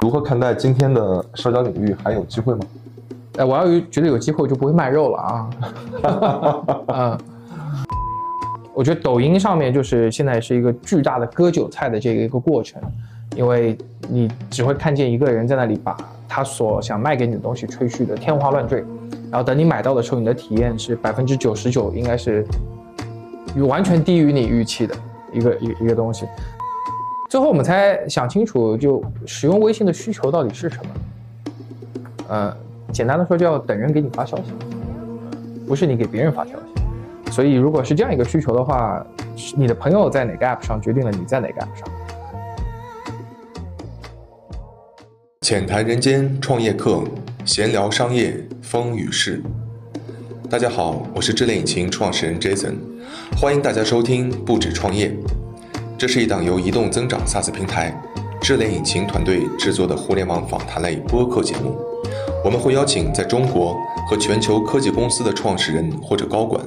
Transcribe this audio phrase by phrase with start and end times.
[0.00, 2.60] 如何看待今天的社交领域还有机会吗？
[3.38, 5.50] 哎，我要有觉得有机会，我就不会卖肉了啊。
[6.88, 7.18] 嗯，
[8.74, 12.80] 我觉得抖音上面就是现在是一个巨大的割韭菜的这个一个过程，
[13.34, 15.96] 因为你只会看见一个人在那里把
[16.28, 18.84] 他所想卖给你的东西吹嘘的天花乱坠，
[19.30, 22.46] 然后等你买到的时候，你的体验是百分之九十九应该是
[23.66, 24.94] 完全低于你预期的
[25.32, 26.26] 一个一一个东西。
[27.28, 30.90] 最后我们才想清楚，就使用微信的需求到底是什么？
[32.28, 32.56] 呃，
[32.92, 34.52] 简单的说，就要等人给你发消息，
[35.66, 37.32] 不是你给别人发消息。
[37.32, 39.04] 所以，如果是这样一个需求的话，
[39.56, 41.88] 你的朋友在哪个 app 上，决定了你在哪个 app 上。
[45.40, 47.02] 浅谈人间创业课，
[47.44, 49.42] 闲聊商业风雨事。
[50.48, 52.76] 大家好，我是智联引擎创始人 Jason，
[53.36, 55.12] 欢迎大家收听不止创业。
[55.98, 57.90] 这是一档由移动增长 SaaS 平台
[58.42, 61.74] 智联引擎团队制作的互联网访谈类播客节目。
[62.44, 63.74] 我们会邀请在中国
[64.06, 66.62] 和全球科技公司的创始人或者高管，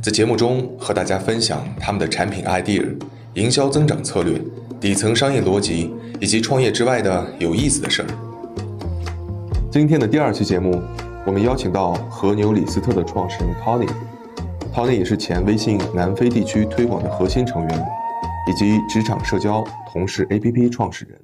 [0.00, 2.86] 在节目中和大家分享他们的产品 idea、
[3.34, 4.40] 营销增长策略、
[4.80, 8.08] 底层商业逻辑以及创业之外的有意思的事儿。
[9.68, 10.80] 今天的第二期节目，
[11.26, 13.88] 我们邀请到和牛李斯特的创始人 Tony。
[14.72, 17.86] Tony 也是前微信南非地区推广的核心成员。
[18.46, 21.20] 以及职场社交同事 APP 创始人，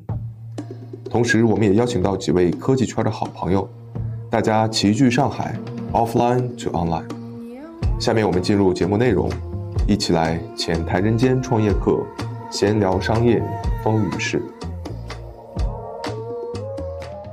[1.11, 3.69] 同时我们也邀请到几位科技圈的好朋友，
[4.31, 5.59] 大家齐聚上海
[5.93, 7.09] ，offline to online。
[7.99, 9.31] 下面我们进入节目内容，
[9.89, 12.05] 一起来浅谈人间创业课，
[12.51, 13.43] 闲聊商业
[13.83, 14.43] 风雨事。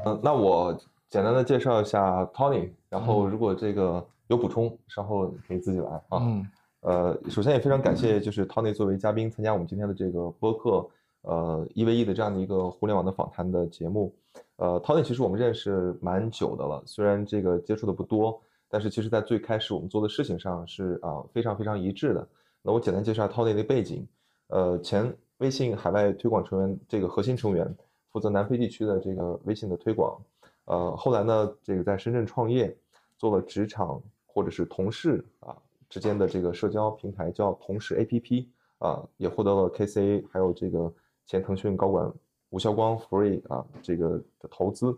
[0.05, 0.73] 嗯，那我
[1.09, 6.19] 简单的介绍一下 Tony，然后如果这个有补充，稍后可以自己来啊。
[6.21, 6.47] 嗯。
[6.83, 10.85] 呃，首先也非常感谢，就是 Tony 作为嘉宾参加我们今天的这个播客，
[11.21, 14.13] 呃，一 v 一的这样的一个互联网的访谈的节目。
[14.57, 22.27] 呃，Tony 其实我们认识蛮久的了，虽然这个接触的不多，但是其实在最开始我们做的事情上是啊非常非常一致的。
[22.61, 24.05] 那我简单介绍 Tony 的背景，
[24.47, 27.73] 呃，前微信海外推广成员，这个核心成员，
[28.11, 30.19] 负责南非地区的这个微信的推广。
[30.65, 32.75] 呃，后来呢，这个在深圳创业，
[33.17, 35.55] 做了职场或者是同事啊。
[35.93, 38.47] 之间的这个社交平台叫同事 APP
[38.79, 40.91] 啊，也获得了 KCA 还有这个
[41.27, 42.11] 前腾讯高管
[42.49, 44.97] 吴晓光 Free 啊这个的投资。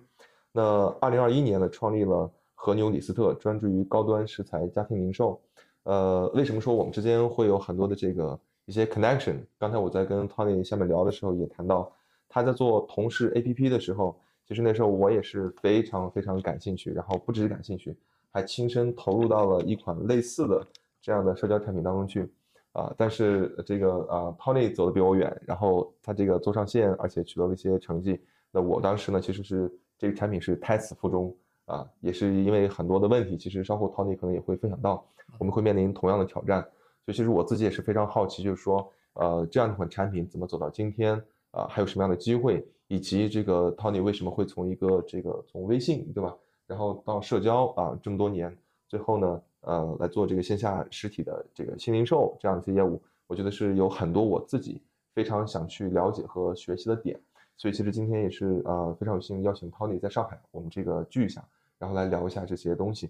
[0.54, 5.38] 那二零二一年呢，创立了和牛李斯特，专注于高端食材家庭零售。
[5.84, 9.46] 呃，为什么说我们之间会有很多的这个一些 connection？
[9.60, 11.92] 刚才我在跟 Tony 下面聊的时候也谈到，
[12.30, 14.18] 他在做同事 APP 的时候，
[14.48, 17.94] 其实那时候我也是非常非常感兴趣，然后不只是感兴趣，
[18.32, 20.66] 还亲身投入到了一款类似的。
[21.06, 22.28] 这样的社交产品当中去，
[22.72, 28.20] 啊，但是这个啊，Tony 走的比我远，然后他这个做上线，而且取得了一些成绩。
[28.50, 31.32] 那我当时呢，其实是这个产品是胎死腹中
[31.66, 33.38] 啊，也是因为很多的问题。
[33.38, 35.06] 其实稍后 Tony 可能也会分享到，
[35.38, 36.60] 我们会面临同样的挑战。
[37.06, 41.68] 所以其实我自己也是非常好奇，就是说，呃，这样一款产品怎么走到今天啊？
[41.70, 42.68] 还有什么样的机会？
[42.88, 48.58] 以及这个 Tony 为什么会从一个这个从微信对吧，然后到社交啊这么多年，
[48.88, 49.40] 最后呢？
[49.66, 54.80] 呃，来做这个线下实体的这个新零售这样一些业务，我觉得是有很多我自己
[55.14, 57.20] 非常想去了解和学习的点，
[57.58, 61.44] 所以其实今天也是呃非常有幸邀请 Tony 在上海，我们这个聚一下，
[61.80, 63.10] 然后来聊一下这些东西。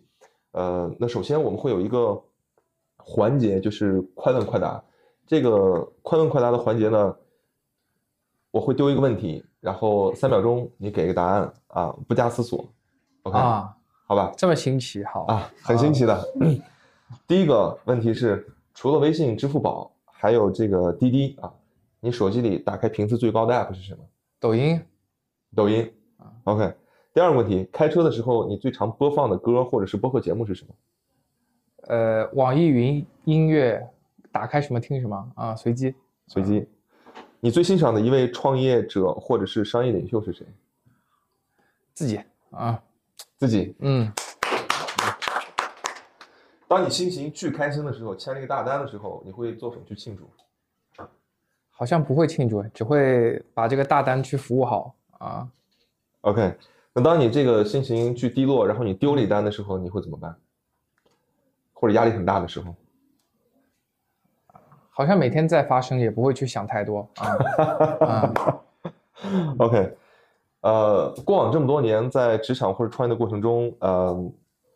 [0.51, 2.23] 呃，那首先我们会有一个
[2.97, 4.81] 环节，就是快问快答。
[5.27, 7.13] 这个快问快答的环节呢，
[8.51, 12.65] 我会丢一个问题，然后三秒钟你给一个答案啊，不加思索。
[13.23, 13.37] OK。
[14.07, 16.23] 好吧，这么新奇，好啊，很新奇的。
[17.27, 21.51] 第一个问题是，除了微信、支付宝，还有这个滴滴啊，
[21.99, 24.03] 你手机里打开频次最高的 app 是什么？
[24.39, 24.79] 抖音，
[25.55, 26.31] 抖音啊。
[26.43, 26.71] OK。
[27.13, 30.75] 第二个问题，开车的时候你最常播放的歌或者是播客节目是什么？
[31.87, 33.89] 呃，网易云音乐，
[34.31, 35.95] 打开什么听什么啊，随机，
[36.27, 36.67] 随机。
[37.39, 40.45] 你最欣赏的一位创业者或者是商业领袖是谁？
[41.93, 42.19] 自己
[42.51, 42.79] 啊。
[43.45, 44.11] 自己，嗯，
[46.67, 50.27] 当你心情巨开心的时候，签了一个大单的时候，你会做什么去庆祝？
[51.69, 55.47] 好像不会庆祝，只会把这个大单去服务好啊。
[56.21, 56.57] OK，
[56.91, 60.35] 那当你这个心情巨低落，然后你丢了一单的时候，你会怎么办？
[61.73, 62.73] 或者压力很大的时候？
[64.89, 68.33] 好像每天在发生，也不会去想太多啊。
[69.59, 69.95] OK。
[70.65, 74.31] 呃，过往这么多年在职场或者创业的过程中，呃，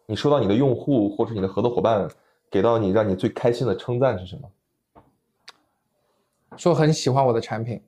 [0.06, 2.08] 你收到你的用户或者你的合作伙伴
[2.48, 4.48] 给到你让你最开心的称赞是什么？
[6.56, 7.82] 说很喜欢我的产品。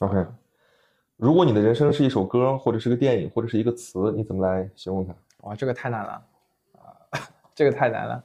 [0.00, 0.26] OK，
[1.16, 5.14] 如果你的人生是一首歌，或者是个电影，或者是一个词，你怎么来形容它？
[5.42, 6.24] 哇，这个太难了
[6.72, 7.20] 啊，
[7.54, 8.24] 这个太难了，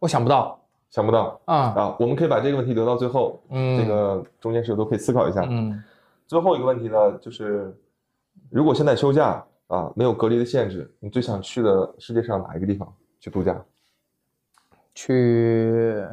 [0.00, 0.60] 我想不到，
[0.94, 1.96] 想不到啊啊！
[1.98, 5.44] 我们可以把这个问题留到最后，嗯，这个中间是都可以思考一下。
[5.50, 5.82] 嗯，
[6.28, 7.76] 最后一个问题呢，就是
[8.48, 13.60] 如果现在休假啊，没有隔离的限制，你最想去的世界上哪一个地方去度假？
[14.94, 16.06] 去。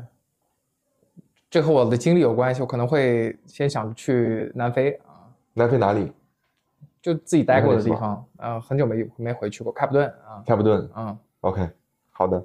[1.47, 5.29] 这和我的经历有关系，我可能会先想去南非啊。
[5.53, 6.11] 南非哪里？
[7.03, 9.71] 就自己待过的地方，呃，很久没没回去过。
[9.71, 10.41] 开普敦啊。
[10.43, 11.69] 开普敦，嗯，OK，
[12.09, 12.43] 好的，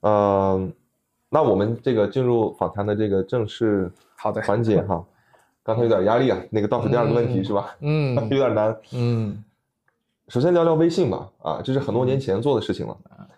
[0.00, 0.68] 呃，
[1.34, 5.04] 那我们这个进入访谈的这个正式好的环节哈。
[5.64, 7.74] 刚才有点压力啊，那个倒数第二个问题是吧？
[7.80, 8.76] 嗯， 有点难。
[8.92, 9.42] 嗯，
[10.28, 12.96] 首先聊聊微信吧，啊，这是很多年前做的事情了。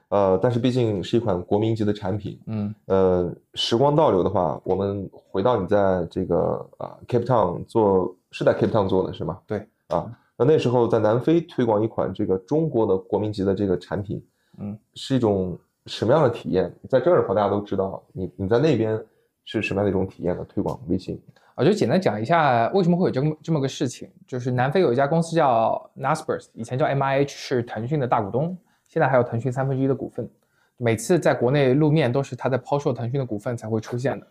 [0.08, 9.38] 呃，但是毕竟是一款国民级的产品，嗯，呃，时光倒流的话，我们回到你在这个啊 Cape Town 做，是在 Cape Town 做的是吗？
[9.46, 14.22] 对，啊，那那时候在南非推广一款这个中国的国民级的这个产品，
[14.58, 16.72] 嗯，是一种什么样的体验？
[16.88, 19.00] 在这儿的话，大家都知道，你你在那边
[19.44, 20.44] 是什么样的一种体验呢？
[20.48, 21.20] 推广微信，
[21.54, 28.56] 我就简单讲一下为什么会有这么这么个事情，就是南非有一家公司叫 Naspers，以前叫 MIH，是腾讯的大股东。
[28.88, 30.28] 现在还有腾讯三分之一的股份，
[30.76, 34.26] 每次在国内露面都是他在抛售腾讯的股份才会出现的，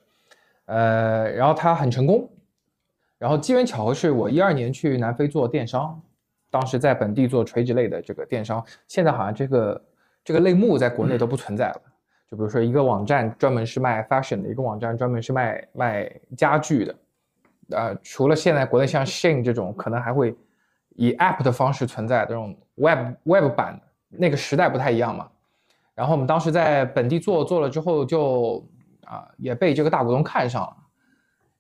[0.66, 2.30] 呃，然后他很成功，
[3.18, 6.02] 然后机缘巧合是我一二年去南非做电商，
[6.50, 9.82] 当时在本地做垂直类的这个电商，现在好像这个
[10.26, 11.82] 这个类目在国内都不存在了，
[12.30, 16.96] 就比如说一个网站专门是卖 fashion 的，一个网站专门是卖卖家具的，
[17.70, 20.36] 呃，除了现在国内像 Shein 这种可能还会
[20.96, 23.80] 以 app 的方式存在这种 web web 版。
[24.18, 25.28] 那个时代不太一样嘛，
[25.94, 28.66] 然后我们当时在本地做做了之后，就
[29.04, 30.78] 啊也被这个大股东看上了，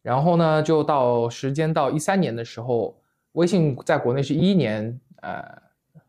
[0.01, 2.95] 然后呢，就到时间到一三年的时候，
[3.33, 5.43] 微信在国内是一一年呃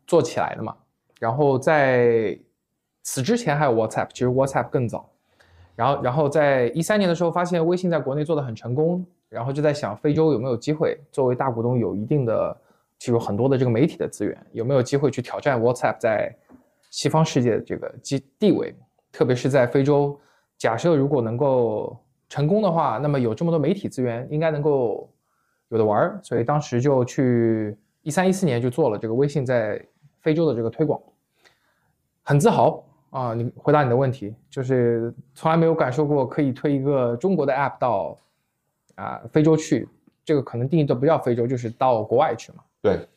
[0.05, 0.73] 做起来的嘛，
[1.19, 2.39] 然后在
[3.09, 5.09] 此之前还有 WhatsApp，其实 WhatsApp 更早，
[5.77, 12.55] 然后然后在一三年的时候发现微信在国内做的很成功，然后就在想非洲有没有机会，作为大股东有一定的。
[12.99, 16.35] 其实很多的这个媒体的资源，有没有机会去挑战 WhatsApp 在
[16.89, 18.75] 西方世界的这个地地位？
[19.11, 20.19] 特别是在非洲，
[20.57, 21.95] 假设如果能够
[22.27, 25.07] 成功的话，那么有这么多媒体资源，应该能够
[25.69, 26.19] 有的玩儿。
[26.23, 29.79] 所以当时就去一三一四年就做了这个微信在
[30.19, 30.99] 非洲的这个推广，
[32.23, 33.33] 很自豪啊！
[33.33, 38.17] 你回答你的问题，就是从来没有感受过可以推一个中国的 App 到
[38.95, 39.87] 啊非洲去，
[40.25, 42.63] 这个可能定义的不叫非洲，就是到国外去嘛。
[42.81, 43.07] 对，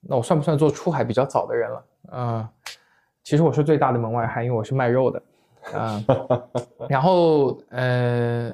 [0.00, 1.84] 那我算不算做出海比较早的人了？
[2.12, 2.48] 嗯，
[3.22, 5.22] 其实我是最大的门外汉，因为我是卖肉的，
[5.72, 6.04] 啊，
[6.88, 8.52] 然后呃，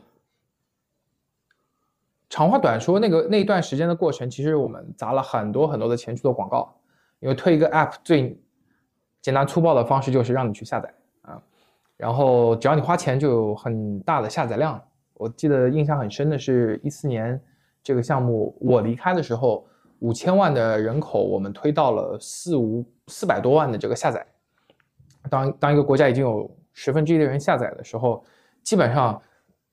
[2.31, 6.75] 长话短说，那个那一段时间的过程，其实我们砸了很多很多的钱去做广告，
[7.21, 8.39] 因为推一个 app 最
[9.27, 10.89] 简单粗暴的方式就是让你去下载
[11.23, 11.43] 啊，
[11.97, 14.81] 然后只要你花钱就有很大的下载量。
[15.15, 17.41] 我记得印象很深的是一四年
[17.83, 19.67] 这个项目我离开的时候。
[20.01, 24.25] 五千万的人口，我们推到了四五四百多万的这个下载。
[25.31, 28.23] 当当一个国家已经有十分之一的人下载的时候，
[28.63, 29.21] 基本上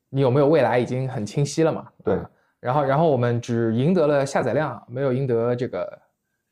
[0.07, 1.89] 你有没有未来已经很清晰了嘛？
[2.05, 2.17] 对。
[2.61, 6.01] 然后然后我们只赢得了下载量，没有赢得这个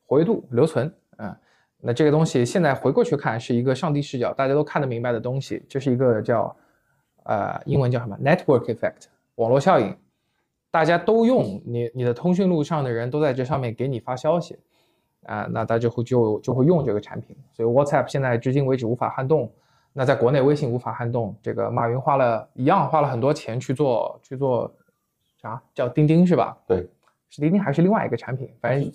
[0.06, 0.94] 活跃度、留存。
[1.18, 1.34] 嗯，
[1.82, 5.64] 那这个东西现在回过去看是一个上帝视角，大家都看得明白的东西。
[5.68, 6.56] 这是一个叫
[7.24, 9.96] 呃英文叫什么 network effect 网络效应。
[10.70, 14.58] 大家都用你，你的通讯录上的人都在这上面给你发消息，
[15.26, 17.36] 啊，那大家就会就就会用这个产品。
[17.52, 19.52] 所以 WhatsApp 现在至今为止无法撼动，
[19.92, 21.36] 那在国内微信无法撼动。
[21.42, 24.74] 这个马云花了一样花了很多钱去做去做，
[25.42, 26.58] 啥叫钉钉是吧？
[26.66, 26.88] 对，
[27.30, 28.50] 是钉钉还是另外一个产品？
[28.62, 28.90] 反正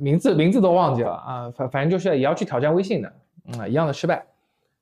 [0.00, 3.12] 名字名字都忘记了啊，反反正就是也要去挑战微信的，
[3.46, 4.24] 嗯，一样的失败。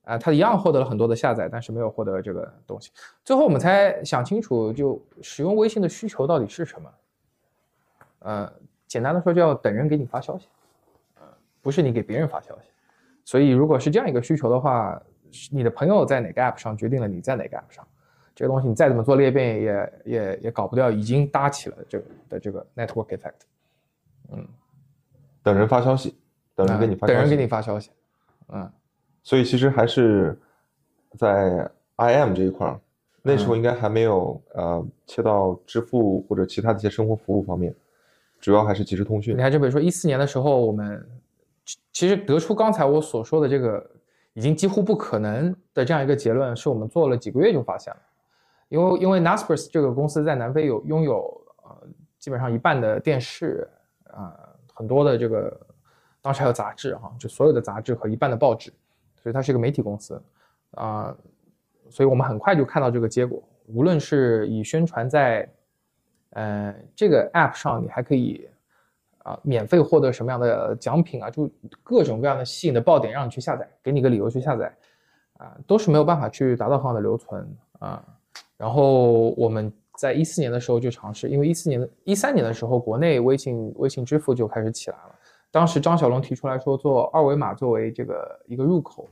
[0.03, 2.91] 啊，他一样获得了很多的下载，但是没有获得这个东西。
[3.25, 6.89] 最后我们才想清楚，就使用微信的需求到底是什么？
[8.19, 8.53] 呃，
[8.87, 10.47] 简单的说，就要等人给你发消息，
[11.15, 11.23] 呃，
[11.61, 12.69] 不是你给别人发消息。
[13.25, 14.97] 所以，如果是这样一个需求的话，
[15.51, 17.85] 你的朋友在哪个 app 上，决定了你在哪个 app 上。
[18.33, 23.41] 这个东西你再怎么做裂变，也也也搞不掉已经搭起了这个的这个 network effect。
[24.31, 24.47] 嗯，
[25.47, 26.13] 等人发消息，
[26.53, 27.89] 等人给你发，等人给你发消息，
[28.49, 28.69] 嗯。
[29.23, 30.37] 所以其实还是
[31.17, 32.77] 在 IM 这一块儿，
[33.21, 37.73] 那时候应该还没有呃切到支付或者其他的一些生活服务方面，
[38.41, 39.37] 主要还是即时通讯。
[39.37, 41.09] 你看，就比如说一四年的时候，我们
[41.93, 43.89] 其实得出刚才我所说的这个
[44.33, 47.99] 已经几乎不可能的这样一个结论，是我们做了几个月就发现了。
[48.67, 51.87] 因为因为 Naspers 这个公司在南非有拥有呃
[52.19, 53.65] 基本上一半的电视
[54.11, 54.46] 啊，
[54.77, 55.59] 很多的这个
[56.21, 58.71] 当时还有杂志哈，就所有的杂志和一半的报纸，
[59.21, 60.21] 所以它是一个媒体公司
[60.71, 61.15] 啊，
[61.89, 65.49] 所以我们很快就看到这个结果，无论是以宣传在
[66.31, 68.47] 呃这个 App 上，你还可以。
[69.27, 71.29] 啊，免费获得什么样的奖品啊？
[71.29, 71.51] 就
[71.83, 74.73] 各种各样的吸引的爆点，让你去下载，给你个理由去下载，
[75.33, 77.45] 啊，都是没有办法去达到很好的留存
[77.79, 78.01] 啊。
[78.55, 85.15] 然后我们在一四年的时候就尝试，因为一四年的一三年的时候，国内微信微信支付就开始起来了。
[85.51, 89.09] 当时张小龙提出来说，做二维码作为这个一个入口，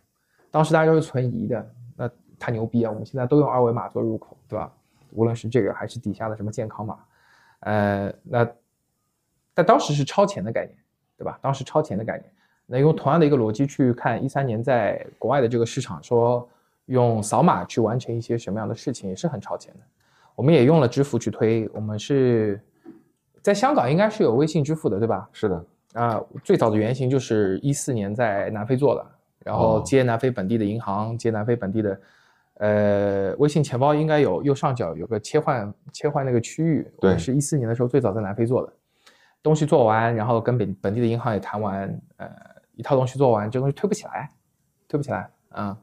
[0.51, 2.92] 当时大家都是存疑的，那太牛逼啊！
[2.92, 4.72] 我们现在都用二维码做入口，对吧？
[5.12, 7.00] 无论是这个还是底下的什么健康码，
[7.62, 8.48] 呃，那。
[9.58, 10.77] 但当时是超前的概念，
[11.18, 11.39] 对吧？
[11.42, 12.30] 当时超前的概念，
[12.65, 16.46] 那用同样的一个逻辑去看一三年在国外的这个市场，说
[16.88, 19.80] 用扫码去完成一些什么样的事情，也是很超前的。
[20.36, 22.62] 我们也用了支付去推，我们是
[23.42, 25.30] 在香港应该是有微信支付的，对吧？
[25.32, 29.06] 是的，啊，最早的原型就是一四年在南非做的，
[29.44, 32.01] 然后接南非本地的银行，接南非本地的，
[32.56, 38.74] 呃，微信钱包应该有右上角有个切换切换那个区域，对，是一四年的时候最早在南非做的。
[39.42, 42.27] 东西做完，然后跟本本地的银行也谈完，呃，
[42.74, 44.30] 一套东西做完，这东西推不起来，
[44.88, 45.77] 推不起来，啊。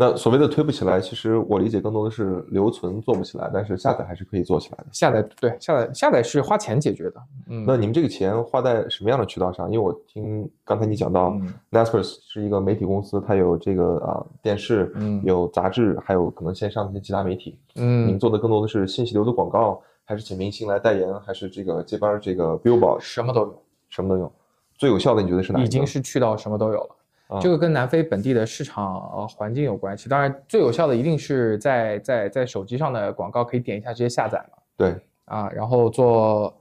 [0.00, 4.86] 那所谓的推不起来，其实我理解更多的是留存做不起来，但是下载还是可以做起来的。
[4.92, 7.14] 下载对，下载下载是花钱解决的。
[7.48, 9.66] 嗯，那你们这个钱花在什么样的渠道上？
[9.68, 11.36] 因为我听刚才你讲到
[11.72, 17.58] ，Naspers 是一个媒体公司，它有这个啊电视，嗯，有杂志，还有可能线上的一些其他媒体。
[17.74, 19.82] 嗯，你们做的更多的是信息流的广告。
[20.04, 24.32] 还是请明星来代言，还是这个接班这个 Billboard，什么都有，什么都有。
[24.78, 25.62] 最有效的你觉得是哪？
[25.62, 26.96] 已经是去到什么都有了。
[27.40, 30.08] 这个跟南非本地的市场环境有关系。
[30.08, 34.62] 当然，最有效的一定是在在在手机上的广告，可以点一下直接下载了。
[34.76, 36.60] 对啊，然后做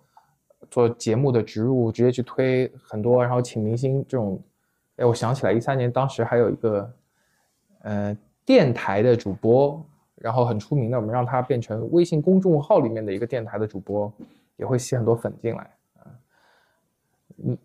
[0.70, 4.42] 做节目的植入，直接去推很多，然后请明星这种。
[4.98, 6.94] 哎，我想起来，一三年当时还有一个
[7.84, 9.84] 呃电台的主播。
[10.20, 14.12] 然后很出名的，我们让他变成微信公众号里面的一个电台的主播，
[14.56, 15.62] 也会吸很多粉进来
[16.00, 16.02] 啊。
[17.46, 17.58] 嗯，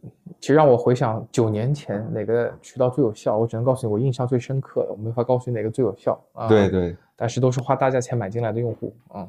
[0.43, 6.49] 其实让我回想九年前哪个渠道最有效，我只能告诉你我印象最深刻的，我没法告诉你哪个最有效啊。
[6.49, 9.29] 对对，但是都是花大价钱买进来的用户啊。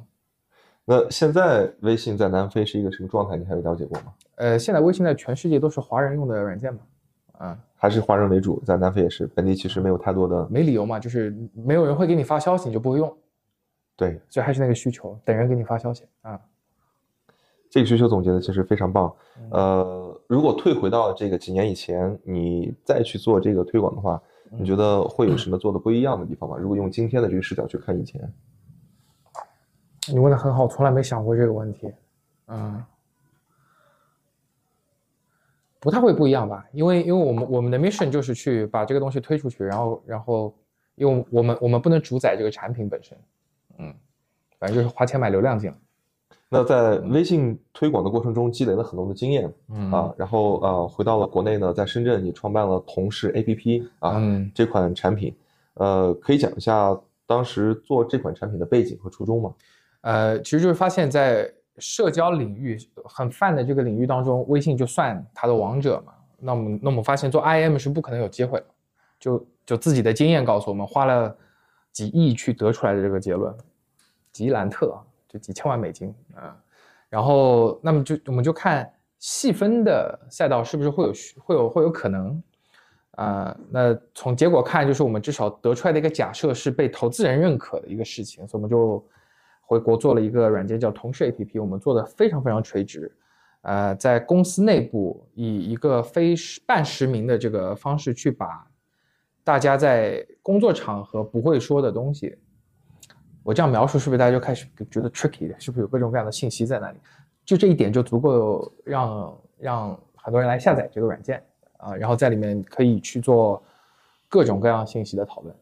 [0.83, 3.37] 那现在微信在南非是一个什么状态？
[3.37, 4.11] 你还有了解过吗？
[4.37, 6.79] 呃，现在微信在全世界都是华人用的软件嘛？
[7.33, 7.59] 啊。
[7.75, 13.15] 还是华人为主，在南非也是，本地其实没有太多的，没理由嘛，就是没有人会给你发消息，你就不会用，
[13.95, 16.41] 对，所以还是那个需求，等人给你发消息啊。
[17.73, 19.11] 这个需求总结的其实非常棒。
[19.49, 26.55] 呃，如果退回到这个几年以前，你再去做这个推广的话，你觉得会有什么做的不一样的地方吗？
[26.55, 28.31] 如果用今天的这个视角去看以前，
[30.07, 31.91] 你问的很好，从来没想过这个问题，
[32.45, 32.85] 嗯。
[35.79, 40.55] 不太会不一样吧，因为因为我们我们的 mission 就是去把这个东西推出去，然后然后，
[40.93, 43.17] 因为我们我们不能主宰这个产品本身，
[43.79, 43.91] 嗯，
[44.59, 45.75] 反正就是花钱买流量进来。
[46.53, 54.21] 那在微信推广的过程中积累了很多的经验，嗯啊，然后呃回到了国内呢，在深圳也创办了同事 APP 啊
[54.53, 55.35] 这款产品，
[55.73, 56.95] 呃，可以讲一下
[57.25, 59.51] 当时做这款产品的背景和初衷吗？
[60.01, 66.13] 呃，其实就是发现，在社交领域很泛的这个领域当中，微信就算它的王者嘛。
[66.37, 68.65] 那我们那我们发现做 IM 是不可能有机会的，
[69.19, 71.35] 就就自己的经验告诉我们，花了
[71.91, 73.51] 几亿去得出来的这个结论，
[74.31, 74.95] 吉兰特
[75.33, 76.55] 就几千万美金啊。
[77.09, 78.87] 然后那么就我们就看
[79.17, 81.13] 细分的赛道是不是会有
[81.43, 82.41] 会有会有可能
[83.15, 83.57] 啊。
[83.69, 89.03] 那从结果看，就是我们至少得出来的一个假设是被投资人认可的一个事情，所以我们就。
[89.65, 93.09] 回国做了一个软件叫同事 APP，我们做的非常非常垂直，
[93.61, 98.67] 呃，在公司内部以一个非实半实名的这个方式去把
[99.41, 102.37] 大家在工作场合不会说的东西，
[103.43, 105.53] 我这样描述是不是大家就开始觉得 tricky？
[105.59, 106.97] 是不是有各种各样的信息在那里？
[107.45, 111.43] 就这一点就足够让让很多人来下载这个软件
[111.77, 113.61] 啊，然后在里面可以去做
[114.29, 115.55] 各种各样信息的讨论。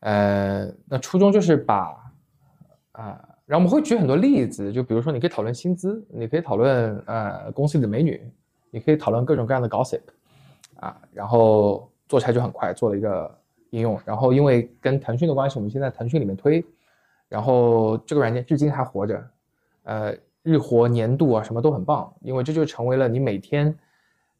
[0.00, 1.96] 呃，那初衷就是把
[2.92, 3.26] 啊。
[3.46, 8.22] 然后我们会举很多例子，就比如说，你可以讨论薪资，你可以讨论呃公司里的美女，
[8.70, 10.02] 你可以讨论各种各样的 gossip，
[10.76, 13.38] 啊，然后做起来就很快，做了一个
[13.70, 14.00] 应用。
[14.04, 16.64] 然后因为跟腾讯的关系，我们现在腾讯里面推，
[17.30, 19.30] 然后这个软件至今还活着，
[19.84, 23.74] 呃，日活、年度啊什么都很棒，因为这就成为了你每天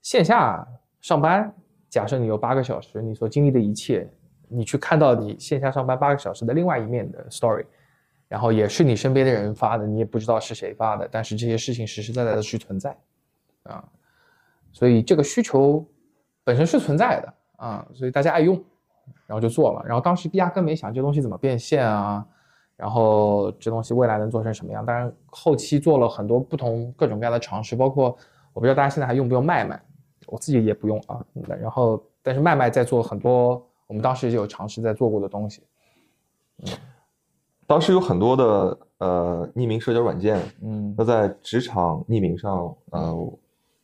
[0.02, 0.68] 线下
[1.00, 1.50] 上班，
[1.88, 4.06] 假设你有八个小时，你所经历的一切，
[4.48, 7.64] 你去看到你线下上班八个小时的另外一面的 story。
[8.28, 12.96] 然后也是你身边的人发的，你也不知道是谁发的，但是这些事情实实在在的去存在，
[13.64, 13.84] 啊，
[14.70, 15.84] 所以这个需求
[16.44, 18.54] 本身是存在的啊，所以大家爱用，
[19.26, 22.24] 然后就做了，然后当时压根没想这东西怎么变现啊，
[22.80, 28.16] 然后这东西未来能做成什么样，当然后期做了很多不同各种各样的尝试，包括
[28.54, 29.78] 我不知道大家现在还用不用麦麦，
[30.26, 31.22] 我自己也不用啊，
[31.60, 35.62] 然后但是麦麦在做很多我们当时就有尝试在做过的东西，
[36.64, 36.72] 嗯。
[37.66, 43.32] 当时有很多的呃匿名社交软件，嗯，那在职场匿名上，呃，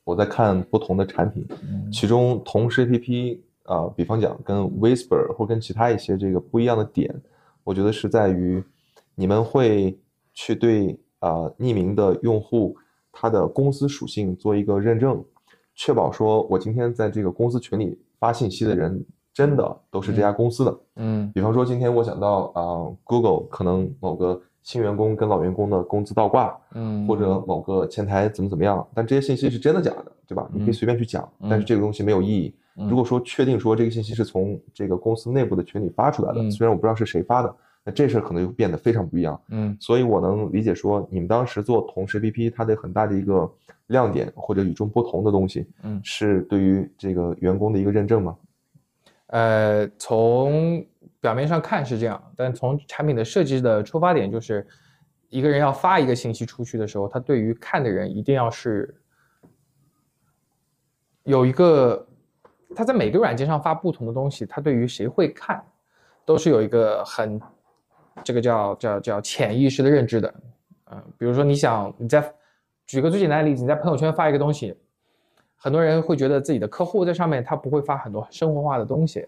[0.02, 1.46] 我在看不同的产品，
[1.92, 7.14] 其中同时 APP 啊，比方讲跟 Whisper 或跟其他一些这个不一样的点，
[7.62, 8.60] 我觉得是在于
[9.16, 9.98] 你们会
[10.32, 12.76] 去对啊匿名的用户
[13.10, 15.24] 他的公司属性做一个认证，
[15.74, 19.04] 确保说我今天在这个公司群里发信息的人。
[19.36, 30.48] 真的都是这家公司的，嗯，比方说今天我想到啊，Google 可能某个新员工跟老员工的工资倒挂，嗯，或者某个前台怎么怎么样，但这些信息是真的假的，对吧？
[30.54, 32.54] 你可以随便去讲，但是这个东西没有意义。
[32.88, 37.54] 如果说确定说这个信息是从这个公司内部的群里发出来的，虽然我不知道是谁发的，
[37.86, 39.40] 那这事儿可能就变得非常不一样。
[39.50, 43.48] 嗯，所以我能理解说你们当时做同时 BP，它的很大的一个
[43.86, 48.36] 亮点或者与众不同的东西，嗯，是对于这个员工的一个认证吗？
[49.28, 50.84] 呃，从
[51.20, 54.66] 表面上看是这样，但从产品的设计的出发点就是，
[55.28, 58.92] 一个人要发一个信息出去的时候，他对于看的人一定要是
[61.22, 62.04] 有一个，
[62.74, 65.64] 他在每个软件上发不同的东西，他对于谁会看，
[66.24, 67.40] 都是有一个很
[68.24, 70.34] 这个叫叫叫潜意识的认知的。
[70.90, 72.32] 嗯，比如说你想你在
[72.86, 74.74] 举个最简单的例子，你在朋友圈发一个东西。
[75.58, 79.26] 很多人会觉得自己的客户在上面，他不会发很多生活化的东西，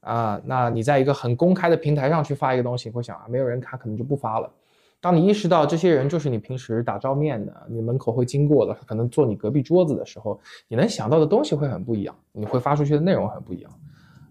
[0.00, 4.52] 啊，那你在一个很公开的平台上去发一个东西，会想啊，没有人看，可能就不发了。
[5.00, 10.38] 当你意识到这些人就是你平时打照面的，你门口会经过的，可能坐你隔壁桌子的时候，
[10.68, 13.72] 你能想到的东西会很不一样，你会发出去的内容很不一样。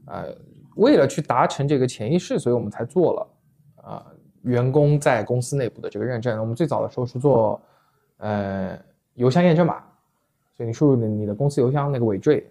[0.06, 0.36] 呃，
[0.75, 3.27] 为了去达成这个潜意识，所以我们才做了
[3.82, 4.06] 啊，
[4.44, 6.39] 员工在公司内部的这个认证。
[6.39, 7.62] 我们最早的时候是做
[8.17, 8.78] 呃
[9.15, 9.84] 邮箱验证码。
[10.54, 12.46] 所以你输入你你的公司邮箱那个尾缀，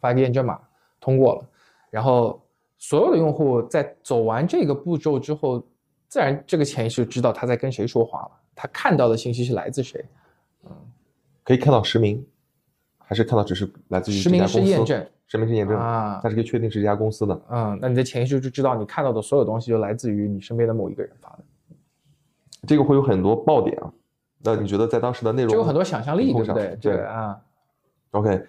[0.00, 0.58] 发一个验证码，
[0.98, 1.48] 通过了，
[1.90, 2.42] 然后
[2.76, 5.62] 所有的用户在走完这个步骤之后，
[6.08, 10.04] 自然这个潜意识知道他在跟谁说话了，他看到的信息是来自谁，
[10.64, 10.72] 嗯，
[11.44, 12.26] 可以看到实名，
[12.98, 21.38] 还是看到只是来自于实名是验证，实名是验证啊，但是可以确定是这家公司的，嗯，那你的潜意识就知道你看到的所有东西就来自于你身边的某一个人发的，
[22.66, 23.92] 这个会有很多爆点啊。
[24.44, 26.76] 那你觉得在当时的内容就有很多想象力，对不对？
[26.80, 27.36] 对啊。
[28.12, 28.44] OK，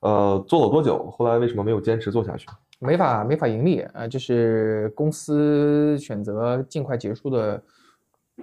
[0.00, 1.10] 呃，做了多久？
[1.10, 2.46] 后来为什么没有坚持做下去？
[2.78, 7.62] 没法没法盈利啊，就是公司选择尽快结束的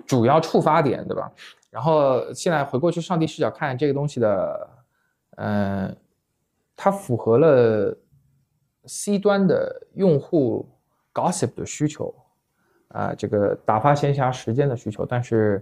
[0.05, 1.31] 主要触发点，对吧？
[1.71, 4.69] 然后现在回过去上帝视角看这个东西的，
[5.35, 5.97] 嗯，
[6.81, 7.97] 它符合了
[8.85, 10.65] C 端的用户
[11.13, 12.15] gossip 的需求，
[12.87, 15.61] 啊，这个打发闲暇时间的需求，但是。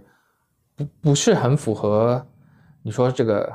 [0.78, 2.24] 不不是很符合，
[2.84, 3.52] 你说这个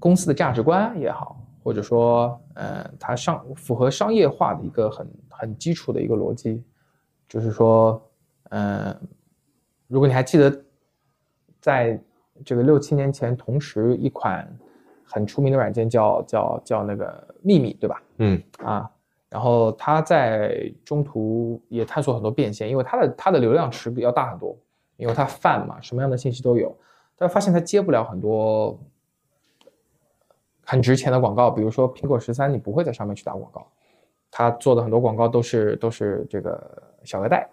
[0.00, 6.60] 公司的价值观也好，或者说，呃，它商符合商业化的一个很很基础的一个逻辑，
[7.28, 8.02] 就是说，
[8.50, 8.92] 嗯，
[9.86, 10.64] 如果你还记得，
[11.60, 12.02] 在
[12.44, 14.44] 这个六七年前，同时一款
[15.08, 18.02] 很出名的软件叫叫叫那个秘密，对吧？
[18.18, 18.90] 嗯啊，
[19.28, 24.56] 然后它在中途也探索很多变现，因为它的它的流量池比较大很多。
[24.98, 26.76] 因为它泛嘛，什么样的信息都有，
[27.16, 28.76] 但发现它接不了很多
[30.64, 33.64] 很值钱的广告，比如说苹果十三，你不会在上面去打广告，
[34.28, 37.48] 他做的很多广告都是都是这个小额贷，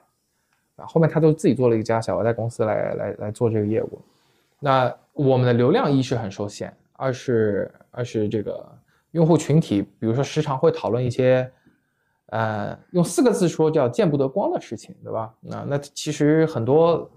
[0.75, 4.01] 啊，后面他都自己做了一家小额贷公司来来来做这个业务，
[4.59, 8.65] 那我们的流量一是很受限，二是二是这个
[9.11, 11.51] 用户群体，比如说时常会讨论一些。
[12.29, 15.31] 呃，用四个字说叫见不得光的事情，对吧？
[15.41, 17.09] 那那其实很多。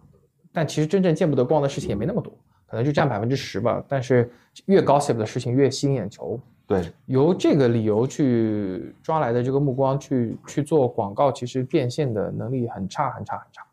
[0.52, 2.32] 但其实真正见不得光的事情也没那么多，
[2.66, 3.82] 可能就占百分之十吧。
[3.88, 4.30] 但是
[4.66, 6.38] 越高 s i p 的事情越吸引眼球。
[6.66, 13.66] 对，由这个理由去抓来的这个目光去去做广告，其实变现的能力很差很差很差。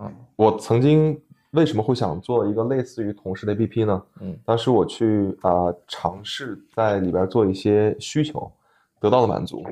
[0.00, 1.18] 嗯，我曾经
[1.54, 4.02] 为什么会想做一个类似于同事的 APP 呢？
[4.20, 8.50] 嗯，当时我去啊尝试在里边做一些需求，
[9.00, 9.64] 得到了满足。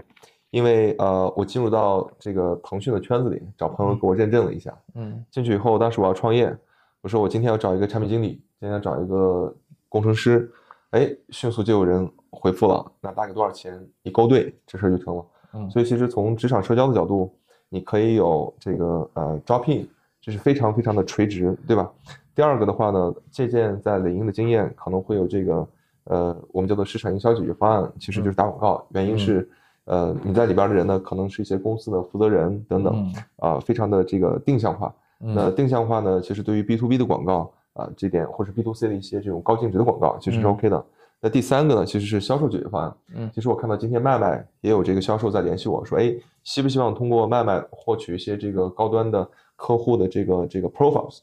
[0.50, 4.72] 因为呃，我进入到这个腾讯的圈子里，找朋友给我认证了一下。
[4.94, 6.54] 嗯，进去以后，当时我要创业，
[7.00, 9.54] 我说我今天要找一个产品经理，今天要找一个
[9.88, 10.52] 工程师，
[10.90, 13.82] 哎，迅速就有人回复了，那大概多少钱？
[14.02, 15.24] 一勾兑，这事儿就成了。
[15.54, 17.34] 嗯，所以其实从职场社交的角度，
[17.70, 19.88] 你可以有这个呃招聘，
[20.22, 21.90] 这是非常非常的垂直，对吧？
[22.34, 25.68] 第二个的话呢，借鉴在领英的经验，可能会有这个
[26.04, 28.86] 呃，我们叫做市场营销解决方案，其实就是打广告。
[28.90, 29.46] 原因是，
[29.84, 34.94] 呃，你在里边的人呢，可能是一些公司的负责人等等，啊，非常的这个定向化。
[35.18, 40.84] 那定向化呢，其实对于 B to B 的广告啊，这点或是 B to C 的一些这种高净值的广告，其实是 OK 的。
[41.20, 42.94] 那第三个呢，其实是销售解决方案。
[43.14, 49.28] 嗯，其实我看到今天麦麦也有这个销售在联系我说，哎，希不希望通过麦麦获取一些这个高端的
[49.62, 51.20] 客户的这个这个 profiles？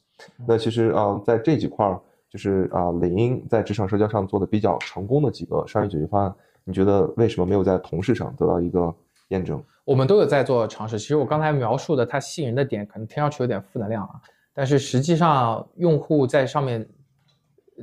[0.48, 2.00] 那其实啊，在这几块儿，
[2.30, 8.96] 就是啊，领英在职场社交上做的比较成功的几个商业解决方案，你觉得为什么没有在同事上得到一个
[9.28, 9.62] 验证？
[9.84, 10.98] 我们都有在做尝试。
[10.98, 14.12] 其实我刚才描述的它吸引人的点，可能听上去有点负能量啊，
[14.54, 16.88] 但是实际上用户在上面。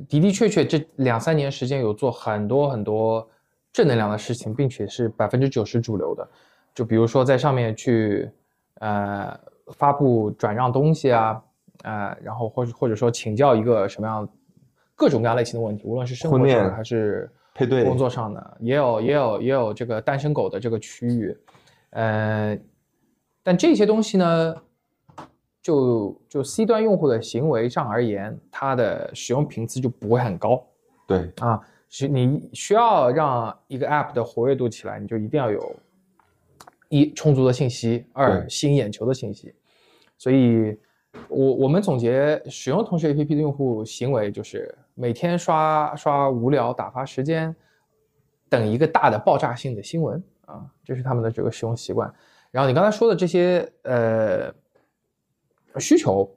[0.09, 3.27] 的的确确，这两三年时间有做很多很多
[3.73, 6.27] 正能量的事情，并且是百分之九十主流的。
[6.75, 8.29] 就比如说在上面去，
[8.75, 9.35] 呃，
[9.73, 11.41] 发布转让东西啊，
[11.83, 14.27] 呃，然后或者或者说请教一个什么样
[14.95, 21.37] 各种各样类型的问题，无论是生活上的还是配对工作上的，也有也有也有这个单身狗的这个区域，
[21.91, 22.57] 呃，
[23.43, 24.55] 但这些东西呢？
[25.59, 30.65] 就就 C 端用户的行为上而言，它的使用频次就不会很高。
[31.05, 35.75] 对啊，是你需要让一个 App 的活跃度起来，你就一定要有
[36.89, 39.53] 一充足的信息，二吸引眼球的信息。
[40.17, 40.77] 所以，
[41.27, 47.55] 我我们总结使用同学 APP 的用户行为，就是每天刷刷无聊打发时间，
[48.49, 52.13] 等一个大的爆炸性的新闻啊，这是他们的这个使用习惯。
[52.51, 54.53] 然后你刚才说的这些，呃。
[55.79, 56.27] 需求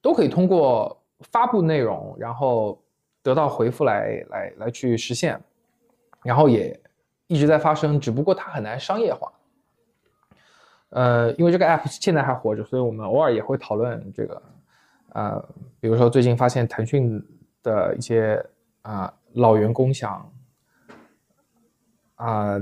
[0.00, 0.98] 都可以通过
[1.30, 2.82] 发布内容，然后
[3.22, 5.38] 得到回复来来来去实现，
[6.22, 6.80] 然后也
[7.26, 9.30] 一直在发生，只不过它很难商业化。
[10.90, 14.42] 呃，因为这个 app 现在还活着，所以我们偶尔也会讨论这个。
[15.12, 15.44] 呃，
[15.80, 17.20] 比如说最近发现腾讯
[17.64, 18.40] 的一些
[18.82, 20.32] 啊老员工想
[22.14, 22.60] 啊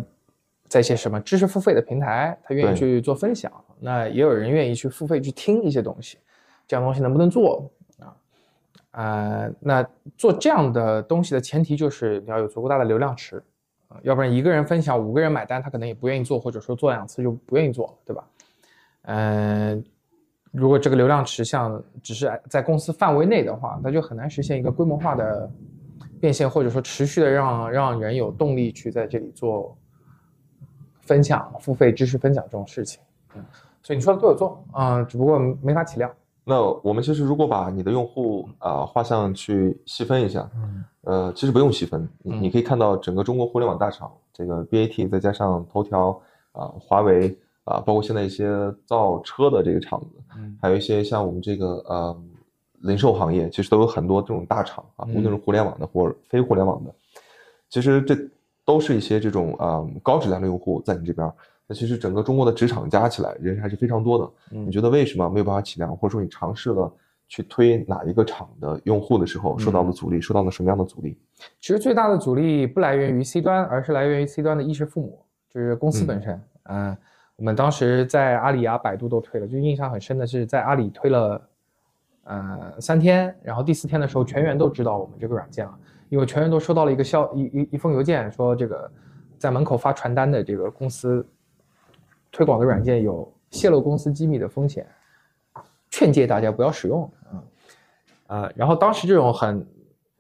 [0.67, 3.53] 在一些什么知识付费的平台，他愿意去做分享。
[3.79, 6.19] 那也有人愿意去付费去听一些东西，
[6.67, 8.17] 这样东西能不能做啊？
[8.93, 9.87] 呃，那
[10.17, 13.43] 做这样的东西的前提就是你要有足够大的流量池
[13.89, 18.25] 啊，要不然一个人分享五个人买单，他可能也不愿意做，或者说做两次就不愿意做，对吧？
[19.03, 19.85] 嗯，
[20.53, 25.51] 如果这个流量池像只是在公司范围内的话，那就很难实现一个规模化的
[26.21, 29.77] 变现，或者说持续的让让人有动力去在这里做
[31.01, 33.01] 分享、付费知识分享这种事情，
[33.35, 33.45] 嗯。
[33.81, 36.13] 所以你说的都有做啊，只不过没法体量。
[36.49, 46.19] 那我们其实如果把你的用户啊画像去细分一下，嗯，呃，其实不用细分，你你可以看到整个中国互联网大厂，这个 BAT 再加上头条
[46.53, 48.49] 啊、华为啊，包括现在一些
[48.87, 50.07] 造车的这个厂子，
[50.39, 52.23] 嗯，还有一些像我们这个呃
[52.81, 56.91] 零售行业，其实都有很多这种大厂啊，无论是互联网的或者非互联网的，
[57.69, 58.17] 其实这
[58.65, 61.31] 都是一些这种啊高质量的用户在你这边。
[61.71, 64.59] 那其实整个中国的职场加起来人还是非常多的。
[64.59, 65.95] 你觉得为什么没有办法起量？
[65.95, 66.91] 或者说你尝试了
[67.29, 70.19] 去推哪一个厂的用户的时候，受到了阻力？
[70.19, 71.19] 受到了什么样的阻力？
[71.61, 76.41] 其实最大的阻力不来源于 C 端，而是来源于 C 端的衣食父母，就是公司本身。
[76.71, 76.97] 嗯，
[77.37, 81.49] 我们当时在阿里啊、百度都推了，就印象很深的是在阿里推了，
[82.25, 85.79] 呃，三天，然后第四天的时候，全员都知道我们这个软件了，
[86.09, 88.91] 因为全员都收到了一个消一一一封邮件，说这个
[89.37, 91.23] 在门口发传单的这个公司。
[92.31, 94.87] 推广的软件有泄露公司机密的风险，
[95.91, 97.11] 劝诫大家不要使用。
[98.27, 99.67] 啊，啊，然后当时这种很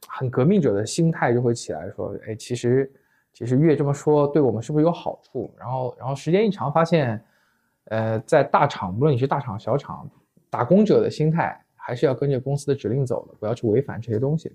[0.06, 2.90] 很革命者的心态就会起来，说，哎，其实
[3.32, 5.52] 其实越这么说，对我们是不是有好处？
[5.58, 7.22] 然后然后时间一长，发现，
[7.84, 10.08] 呃，在大厂，无论你是大厂小厂，
[10.48, 14.50] 打工者的心态还是要跟着公司的指令走的，不要去违反这些东西。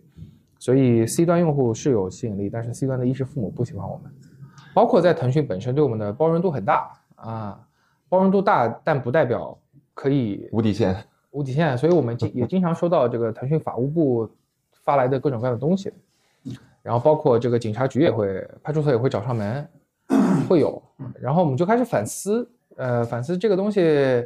[0.58, 4.12] 所以 C 端用户是有吸引力，但是 C 端的衣食父母不喜欢我们，
[4.74, 6.92] 包括在腾讯本身对我们的包容度很大。
[7.24, 7.60] 啊，
[8.10, 9.58] 包容度大，但不代表
[9.94, 10.96] 可以无底线。
[11.32, 14.30] 无底线，所以我们经 也经常收到这个腾讯法务部
[14.84, 15.92] 发来的各种各样的东西，
[16.82, 19.68] 然后包括这个警察局也会，派出所也会找上门，
[20.48, 20.82] 会有。
[21.20, 24.24] 然后我们就开始反思，呃，反思这个东西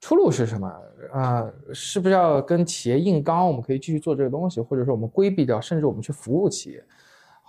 [0.00, 0.68] 出路是什么
[1.12, 1.48] 啊？
[1.72, 3.46] 是不是要跟企业硬刚？
[3.46, 6.82] 我们可以继续做这个东西，或者说我们规避掉，甚至我们去服务企业。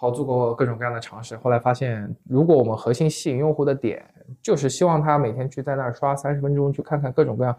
[0.02, 4.04] 好，做过各种各样的尝试，后来发现，如果我们核心吸引用户的点
[4.42, 7.56] 就是希望他每天去在那儿刷三十分钟，去看看各种各样，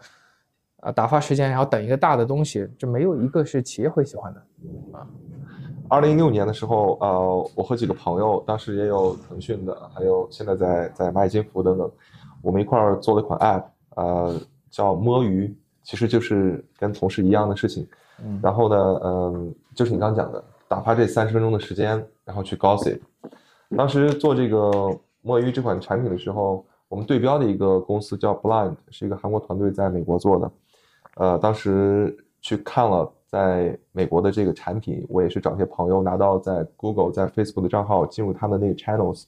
[0.81, 4.43] 啊，打发时间，然后等一个大的东西，这没有一个是企业会喜欢的，
[4.91, 5.07] 啊。
[5.87, 11.89] 二零一六年的时候，呃，我和几个朋友，当时也有腾讯的，还有现在在在蚂蚁金服等等，
[12.41, 13.63] 我们一块儿做了一款 App，
[13.95, 14.37] 呃，
[14.69, 17.87] 叫摸鱼，其实就是跟同事一样的事情。
[18.21, 22.99] 嗯，然后呢，嗯，就是你刚讲的，打发这三十分钟的时间，然后去 gossip。
[23.75, 24.71] 当时做这个
[25.21, 30.51] 墨鱼这款产品的时候，我们对标的一个公司叫 Blind，是一个韩国团队在美国做的。
[31.15, 39.23] 呃，当时去看了在美国的这个产品，我也是找些朋友拿到在 Google、在 Facebook 的账号，进入他们那个 channels。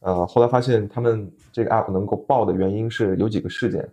[0.00, 3.88] 呃，后来发现他们这个 app 能够爆的原因是有几个事件，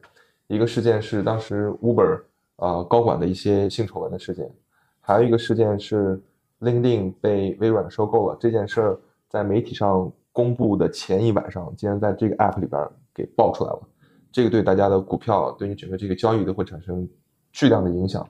[0.47, 2.21] 一个事件是当时 Uber
[2.58, 4.47] 呃高管的一些性丑闻的事件，
[5.02, 6.21] 还有一个事件是
[6.63, 8.99] LinkedIn 被微软收购了这件事儿。
[9.30, 12.80] 在媒体上公布的前一晚上，竟然在这个 app 里边
[13.12, 13.82] 给爆出来了，
[14.32, 17.10] 这个对大家的股票，对你整个这个交易都会产生
[17.52, 18.23] 巨量的影响。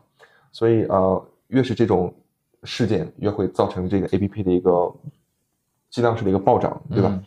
[0.54, 2.14] 所以呃，越是这种
[2.64, 4.96] 事件，越会造成这个 app 的一个
[5.90, 7.24] 计量式的一个暴涨，对吧？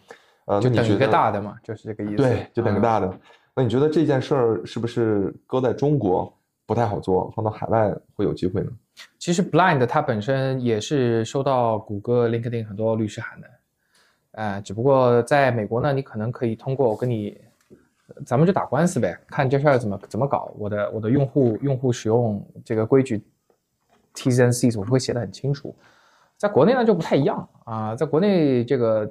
[0.47, 2.17] 呃，就等一个大的嘛，就是这个意思。
[2.17, 3.15] 对，就等个大的。
[3.55, 8.71] 那你觉得这件事儿是不是搁在中国不太好做，放到海外会有机会呢？
[9.19, 13.49] 其实 Blind 它本身也是收到谷歌、LinkedIn 很多律师函的。
[14.33, 17.41] 哎，只不过在美国呢，你可能可以通过我跟你，
[18.27, 20.53] 咱们就打官司呗，看这事儿怎么怎么搞。
[20.59, 23.23] 我的我的用户用户使用这个规矩
[24.15, 25.75] ，T's and C's 我会写的很清楚。
[26.37, 29.11] 在国内呢就不太一样啊，在国内这个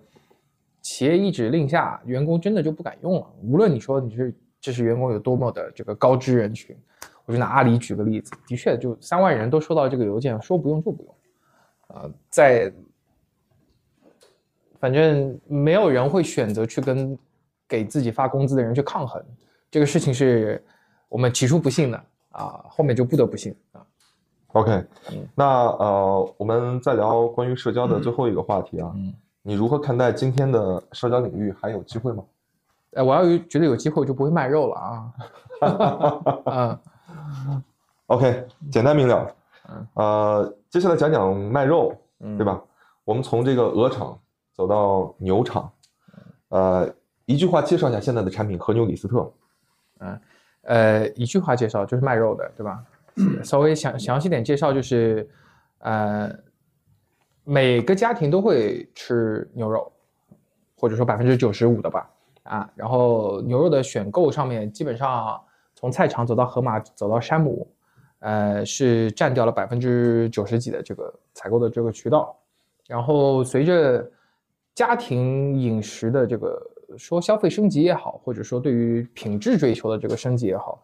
[0.81, 3.27] 企业一指令下，员工真的就不敢用了。
[3.41, 6.77] 无论你说你是这是员工有多么的这个高知人群，
[7.25, 11.15] 我就拿阿里举个例子，的确就三万人都收到这个邮件，说不用就不用。
[11.87, 12.71] 呃，在
[14.79, 17.17] 反正没有人会选择去跟
[17.67, 19.23] 给自己发工资的人去抗衡，
[19.71, 20.63] 这个事情是
[21.09, 21.97] 我们起初不信的
[22.29, 23.81] 啊，后面就不得不信啊。
[24.49, 24.85] OK，
[25.33, 28.93] 那呃，我们再聊关于社交的最后一个话题啊，
[29.41, 32.23] 你如何看待今天的社交领域还有机会吗？
[32.93, 35.13] 哎，我要有觉得有机会，我就不会卖肉了啊。
[36.45, 36.79] 嗯
[38.07, 39.35] OK，简单明了。
[39.95, 41.95] 呃，接下来讲讲卖肉，
[42.37, 42.61] 对吧？
[43.03, 44.19] 我们从这个鹅厂。
[44.57, 45.69] 走到牛场，
[46.47, 46.89] 呃，
[47.25, 49.33] 一句话介绍一下现在的产品和牛李斯特。
[49.99, 50.21] 嗯，
[50.61, 52.81] 呃，一句话介绍就是卖肉的，对吧？
[53.43, 55.29] 稍微详详细点介绍就是，
[55.79, 56.33] 呃，
[57.43, 59.91] 每个家庭都会吃牛肉，
[60.77, 62.09] 或者说百分之九十五的吧。
[62.43, 65.37] 啊，然后牛肉的选购上面，基本上
[65.85, 67.67] 从菜场走到盒马，走到山姆，
[68.17, 72.35] 呃，是占掉了百分之九十几的这个采购的这个渠道。
[72.87, 74.03] 然后随着
[74.73, 76.59] 家庭饮食的这个
[76.97, 80.81] 说消费升级也好，或者说对于品质追求的这个升级也好，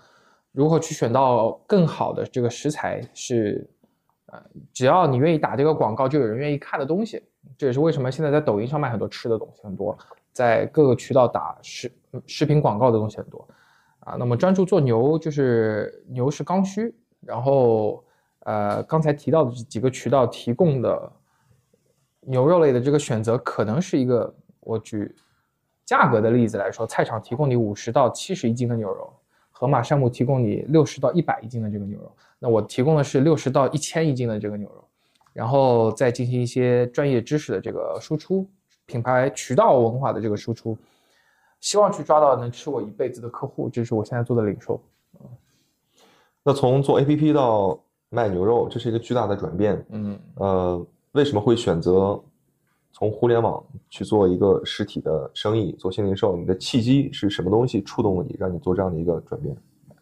[0.52, 3.68] 如何去选到更好的这个食材是，
[4.28, 4.40] 呃，
[4.72, 7.24] 只要你愿意打这个广告，就有人愿意看的东西。
[7.58, 9.98] 这也是为什么现在在抖音上卖很多吃的东西很多，
[10.32, 11.92] 在各个渠道打视
[12.28, 13.48] 视频广告的东西很多，
[14.02, 18.04] 啊，那么专注做牛就是牛是刚需，然后
[18.42, 21.12] 呃刚才提到的几个渠道提供的。
[22.24, 25.12] 牛肉类的这个选择可能是一个，我举
[25.84, 29.12] 价格的例子来说，菜场提供你五十到七十一斤的牛肉，
[29.50, 34.88] 盒马山姆提供你六十到一百一斤的这个牛肉，那我提供的是六十到一千一斤的这个牛肉，
[35.34, 38.48] 然后再进行一些专业知识的这个输出，
[38.86, 40.78] 品牌渠道文化的这个输出，
[41.62, 44.82] 希望去抓到能吃我一辈子的客户，这是我现在做的零售。
[46.44, 49.86] 那从做 APP 到卖牛肉，这是一个巨大的转变。
[49.92, 50.86] 嗯，呃。
[51.14, 52.18] 为什么会选择
[52.94, 56.38] 从互联网去做一个实体的生意，做新零售？
[56.38, 59.54] 你的契机是什么东西触动了你，让你做这样的一个转变？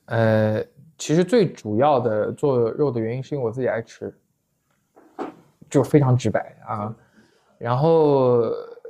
[0.06, 0.63] 呃，
[1.00, 4.15] 其实最主要的做肉的原因是因为我自己爱吃，
[5.67, 6.95] 就非常直白啊。
[7.58, 8.43] 然后，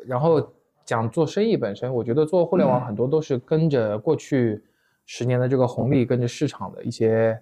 [0.05, 0.45] 然后
[0.89, 4.59] 讲做生意本身，我觉得做互联网很多都是跟着过去
[5.05, 7.39] 十年的这个红利，跟着市场的一些。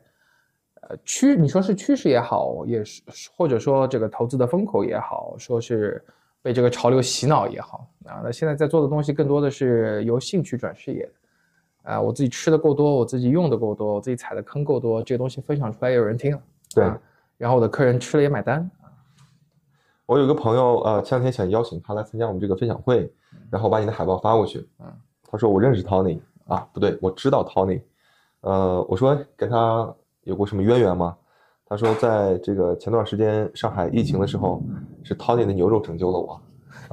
[0.82, 3.02] 呃，趋你说是趋势也好，也是
[3.36, 6.04] 或者说这个投资的风口也好，说是
[6.42, 8.20] 被这个潮流洗脑也好啊。
[8.22, 11.10] 那现在在做的东西更多的是由兴趣转事业，
[11.84, 16.38] 啊，我自己吃的够多，我自己用的够多，我自己踩的坑够多，这个东西分享出来也有人听，
[16.76, 16.86] 对，
[17.38, 18.70] 然后我的客人吃了也买单。
[20.08, 23.08] 我有个朋友，呃，前两天想邀请他来参加我们这个分享会，
[23.52, 24.92] 然后把你的海报发过去，嗯，
[25.30, 27.80] 他说我认识 Tony 啊，不对，我知道 Tony，
[28.42, 29.94] 呃，我说跟他。
[30.24, 31.16] 有过什么渊源吗？
[31.66, 34.62] 他说，在这个前段时间上海疫情的时候，
[35.04, 36.42] 是 Tony 的牛肉拯救了我，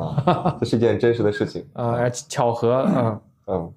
[0.01, 3.73] 啊，这是一件真实的事情 啊，巧合，嗯嗯，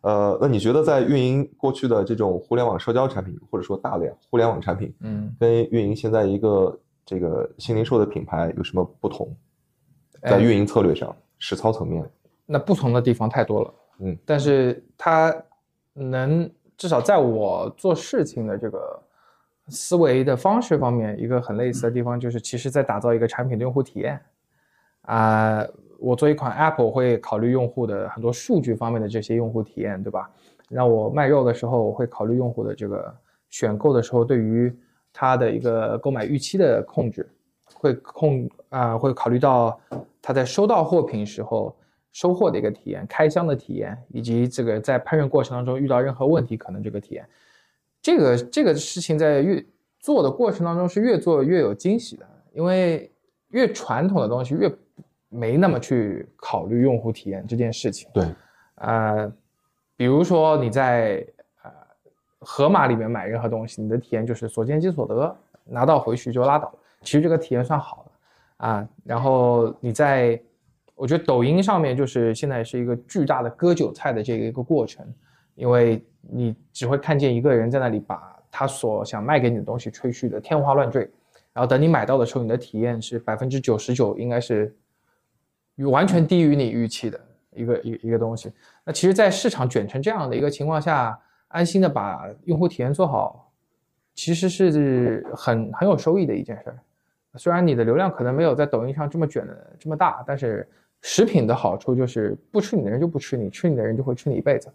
[0.00, 9.34] 呃，那你觉得在运营过去的这种互联网社交产品，或者说大量互联网产品，嗯，跟运营现在一个这个新零售的品牌有什么不同？
[10.22, 12.08] 在运营策略上，实操层面，
[12.46, 15.34] 那不同的地方太多了，嗯，但是它
[15.92, 16.50] 能。
[16.76, 19.00] 至少在我做事情的这个
[19.68, 24.20] 思维的方式方面，一个很类似的地方就是，其实在打造一个产品的用户体验
[25.02, 25.64] 啊。
[26.00, 30.28] 我做一款 App，我会考虑用户的很多数据方面的这些用户体验，对吧？
[30.68, 33.16] 那我卖肉的时候，我会考虑用户的这个
[33.48, 34.76] 选购的时候对于
[35.16, 37.24] 他的一个购买预期的控制，
[37.72, 39.80] 会控啊，会考虑到
[40.20, 41.72] 他在收到货品时候
[42.10, 47.24] 收货的一个体验、开箱的体验，以及这个在烹饪过程当中遇到任何问题可能这个体验。
[48.02, 49.64] 这个这个事情在越
[50.00, 53.08] 做的过程当中是越做越有惊喜的，因为
[53.50, 54.68] 越传统的东西越
[55.28, 58.10] 没那么去考虑用户体验这件事情。
[58.12, 58.26] 对，
[58.74, 59.32] 呃，
[59.96, 61.24] 比如说你在。
[62.44, 66.72] 盒马里面买任何东西，你的体验就是所见即所得，拿到回去就拉倒。
[67.00, 68.88] 其实这个体验算好的啊。
[69.04, 70.40] 然后你在，
[70.94, 75.06] 我觉得抖音上面就是现在是一个巨大的割韭菜的这个一个过程，
[75.54, 81.10] 因为你只会看见一个人在那里把他所想卖给你的东西吹嘘的天花乱坠，
[81.52, 84.76] 然后等你买到的时候，你的体验是百分之九十九应该是
[85.76, 87.20] 完全低于你预期的
[87.52, 88.52] 一个一一个东西。
[88.84, 91.18] 那其实，在市场卷成这样的一个情况下。
[91.54, 93.48] 安心的把用户体验做好，
[94.12, 96.78] 其实是很很有收益的一件事儿。
[97.36, 100.68] 虽然你的流量可能没有在抖音上这么卷的这么大，但是
[101.00, 104.68] 食品的好处就是不吃你的人就不吃你，吃你的人就会吃你一辈子。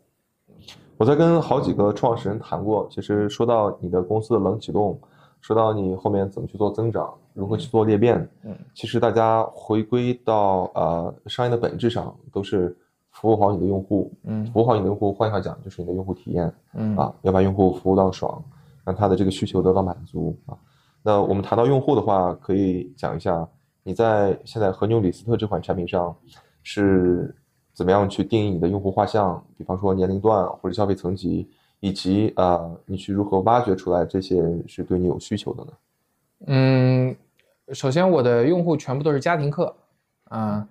[0.96, 4.98] 我在跟好几个创始人谈过，其实说到你的公司的冷启动，
[5.42, 12.74] 说到你后面怎么去做增长，如何去做裂变，嗯，其实大家回归到呃商业的本质上都是。
[13.12, 18.42] 服务好你的用户，嗯，服务好你的用户，换句话讲就是你的用户体验，嗯啊，要把用户服务到爽，
[18.86, 20.58] 让他的这个需求得到满足啊。
[21.02, 23.46] 那我们谈到用户的话，可以讲一下
[23.84, 26.16] 你在现在和牛李斯特这款产品上
[26.64, 27.36] 是
[27.74, 35.72] 怎么样去定义你的用户画像，比方说年龄段或者消费层级，以及啊，你去如何挖掘出来这些是对你有需求的呢？
[36.46, 37.16] 嗯，
[37.74, 39.76] 首先我的用户全部都是家庭客，
[40.26, 40.66] 啊，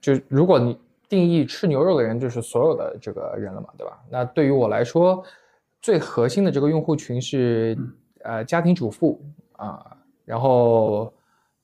[0.00, 0.78] 就如果你。
[1.12, 4.02] 定义吃牛肉的人就是所有的这个人了嘛，对吧？
[4.08, 5.22] 那对于我来说，
[5.82, 7.76] 最核心的这个用户群是
[8.22, 9.20] 呃家庭主妇
[9.56, 9.94] 啊，
[10.24, 11.12] 然后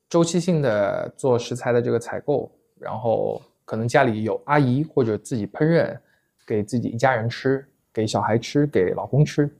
[0.07, 5.97] 周期性的做食材的这个采购，然后可能家里有阿姨或者自己烹饪
[6.47, 9.51] 给自己一家人吃，给小孩吃，给老公吃，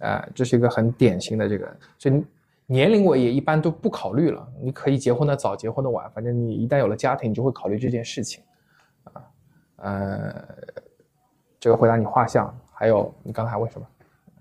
[0.00, 1.66] 啊，这是一个很典型的这个，
[1.98, 2.22] 所以
[2.66, 8.44] 年龄我也一般都不考虑了，你可以结婚的早，结婚的晚，反正你一旦有了家庭，你就会考虑这件事情。
[9.76, 10.44] 呃，
[11.58, 13.86] 这个回答你画像，还有你刚才问什么？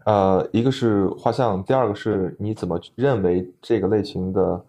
[0.05, 4.63] 呃，一个是画像，第二个是你怎么认为这个类型的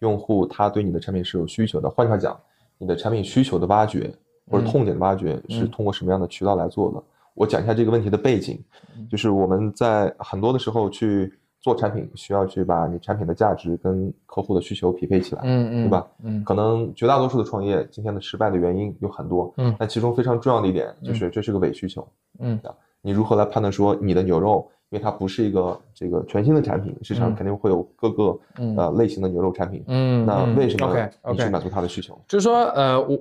[0.00, 1.88] 用户他对你的产品是有需求的？
[1.90, 2.38] 换句话讲，
[2.78, 4.14] 你的产品需求的挖掘
[4.50, 7.02] 或者痛点的挖掘是通过什么样的渠道来做的？
[7.34, 8.62] 我讲一下这个问题的背景，
[9.10, 11.32] 就是我们在很多的时候去。
[11.62, 16.06] 做产品需要去把你产品的价值跟客户的需求匹配起来，嗯嗯，对吧？
[16.24, 22.06] 嗯，可能绝大多数的创业今天的失败的原因有很多，嗯，但其中非常重要的一点就是这是个伪需求，
[22.40, 22.58] 嗯，
[23.00, 28.36] 你如何来判断说你的牛肉，因为它不是一个这个全新的产品，市场肯定会有各个
[28.76, 32.20] 呃类型的牛肉产品，嗯，那为什么你去满足他的需求？
[32.26, 33.16] 就是说，呃，我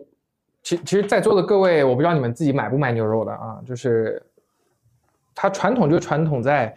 [0.63, 4.19] 其其实，在座的各位，我不知道你们自己买不买牛肉的啊，就是
[5.35, 6.75] 它传统就传统在。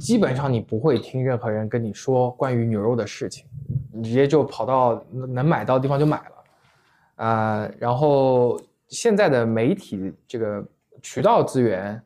[0.00, 3.46] 基本上你不会听任何人跟你说关于牛肉的事情，
[3.92, 8.58] 你直接就跑到能买到的地方就买了，啊，然后
[8.88, 10.66] 现在的媒体这个
[11.02, 12.00] 渠道资源，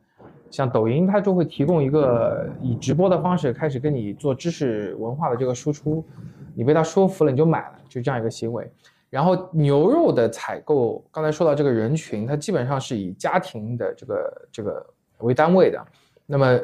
[0.49, 6.05] 像抖音，它就会提供一个以直播的方式开始跟你做知识文化的这个输出，
[6.53, 8.69] 你被他说服了你就买了，就这样一个行为。
[9.09, 14.85] 然后牛肉的采购，刚才说到这个人群，它基本上是以家庭的这个这个
[15.19, 15.81] 为单位的，
[16.25, 16.59] 那么。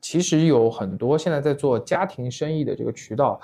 [0.00, 3.38] 其实有很多现在在做家庭生意的这个渠道，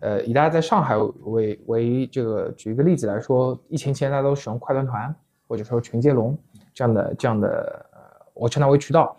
[0.00, 5.14] 呃，以大家在上海为为这个举一个例子来说，疫情前大家都使用快团团
[5.46, 6.36] 或者说群接龙
[6.74, 7.86] 这样的这样的，
[8.34, 9.16] 我称它为渠道，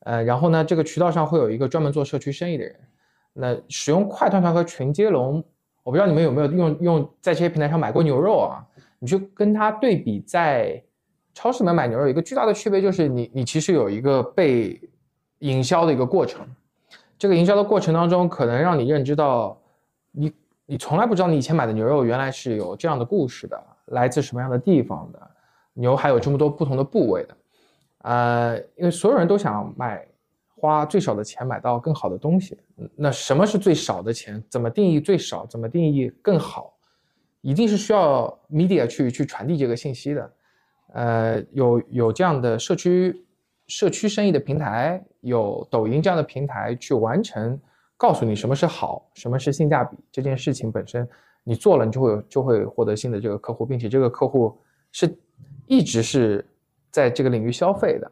[0.00, 2.76] 呃，然后呢，这个渠道上会有一个专门做社区生意的人，
[3.32, 5.42] 那使用快团团和群接龙，
[5.82, 8.62] 我不知道你们有没有用用在这些平台上买过牛肉啊？
[8.98, 10.82] 你去跟它对比，在
[11.32, 14.78] 超市里面买牛肉，一个巨大的区别就是你你其实有一个被。
[15.46, 16.44] 营销的一个过程，
[17.16, 19.56] 这个营销的过程当中，可能让你认知到，
[20.10, 20.32] 你
[20.66, 25.30] 你从来不知道你以前买的牛肉原来是有这样的故事的，来自什么样的地方的，
[25.72, 27.36] 牛还有这么多不同的部位的，
[27.98, 30.04] 呃，因为所有人都想买，
[30.56, 32.58] 花最少的钱买到更好的东西，
[32.96, 34.42] 那什么是最少的钱？
[34.50, 35.46] 怎么定义最少？
[35.46, 36.74] 怎么定义更好？
[37.40, 40.32] 一定是需要 media 去去传递这个信息的，
[40.94, 43.22] 呃，有有这样的社区。
[43.68, 47.58] 社区生意的平台，有抖音这样的平台去完成，
[47.96, 51.08] 告诉你什么是好，什么是性价比这件事情本身，
[51.42, 54.56] 你做了，你就会就会获得新的这个客户，并且这个客户
[54.92, 55.18] 是
[55.66, 56.46] 一直是
[56.90, 58.10] 在这个领域消费的，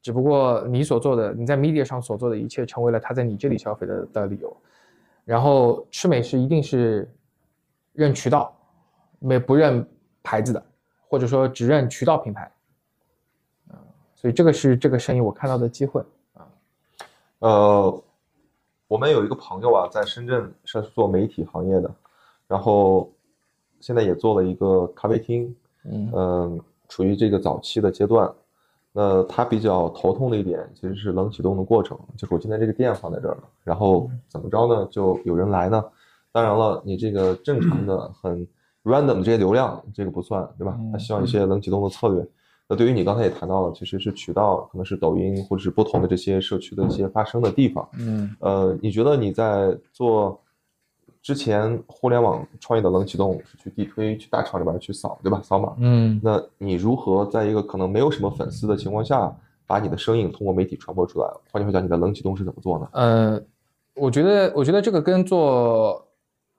[0.00, 4.56] 只不过你所做的，你在 media 上所做的一切，成为了他在你这里消费的的理由。
[5.24, 7.10] 然后吃美食一定是
[7.94, 8.54] 认渠道，
[9.18, 9.84] 没不认
[10.22, 10.64] 牌子的，
[11.08, 12.48] 或者说只认渠道品牌。
[14.24, 16.00] 所以这个是这个生意我看到的机会
[16.32, 16.48] 啊，
[17.40, 18.02] 呃，
[18.88, 21.94] 我们有一个朋友啊，在深圳是做媒体行业的，
[22.48, 23.12] 然后
[23.80, 25.54] 现在也做了一个咖啡厅，
[25.84, 26.58] 嗯，
[26.88, 28.32] 处于这个早期的阶段。
[28.92, 34.88] 那他比较头痛的一点其实是冷启动的过程，就是我今天这个店放在这儿了，然后怎么着呢？
[34.90, 35.84] 就有人来呢？
[36.32, 38.48] 当然了，你这个正常的很
[38.84, 40.80] random 这些流量这个不算，对吧？
[40.90, 42.26] 他希望一些冷启动的策略。
[42.66, 47.86] 那对于你刚才也谈到了，其实是渠道，可能是抖音或者是不同的这些社区的一些发生的地方。
[47.98, 50.40] 嗯，呃，你觉得你在做
[51.20, 55.42] 之前互联网创业的冷启动是去地推去大厂里边去扫，对吧？
[55.44, 55.74] 扫码。
[55.78, 59.30] 嗯，那你如何在一个可能没有什么粉丝的情况下，
[59.66, 61.28] 把你的声音通过媒体传播出来？
[61.52, 62.88] 换句话讲，你的冷启动是怎么做呢？
[62.92, 63.42] 呃，
[63.94, 66.02] 我觉得，我觉得这个跟做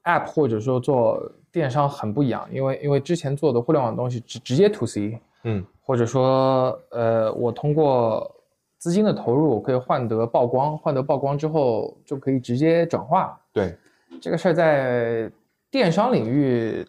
[0.04, 1.20] app 或者说做
[1.52, 5.20] 电商很不一样，因为因为之前做的互联网东西直直接 to C。
[5.46, 5.66] 嗯。
[5.88, 8.36] 或者说，呃，我通过
[8.80, 13.40] 资金的投入可以换得曝光，换得曝光之后就可以直接转化。
[13.54, 13.78] 对，
[14.20, 15.32] 这个事儿在
[15.70, 16.84] 电商领域，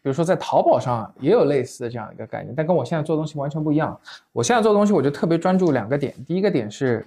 [0.00, 3.98] 比如说在淘宝上也有类似的这样一个概念，但跟我现在做东西完全不一样。
[4.32, 6.14] 我现在做东西，我就特别专注两个点。
[6.24, 7.04] 第一个点是，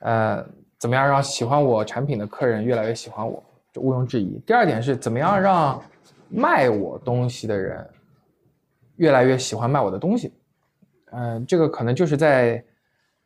[0.00, 0.42] 呃，
[0.78, 3.42] 怎么样让喜欢我产品的客人越来越喜欢我，
[3.74, 4.40] 这毋庸置疑。
[4.46, 5.78] 第二点是怎么样让
[6.30, 7.86] 卖我东西的人。
[8.96, 10.32] 越来越喜欢卖我的东西，
[11.12, 12.62] 嗯，这个可能就是在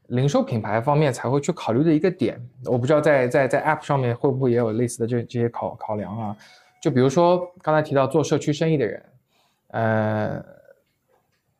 [0.08, 2.40] 零售品牌方面才会去考虑的一个点。
[2.64, 6.36] 我不知道在在在 App 上面会不会也有类似的这这些考考量啊？
[6.82, 9.04] 就比如说刚才提到做社区生意的人，
[9.68, 10.44] 呃，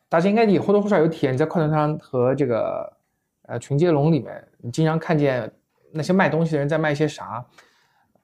[0.09, 2.93] 大家应该也或多或少有体验，在快团商和这个
[3.43, 5.51] 呃群接龙里面，你经常看见
[5.93, 7.45] 那些卖东西的人在卖一些啥。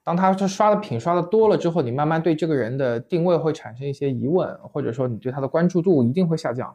[0.07, 6.73] 当他是刷的品刷的多了之后，你慢慢对这个人的定位会产生一些疑问，或者说你对他的关注度一定会下降。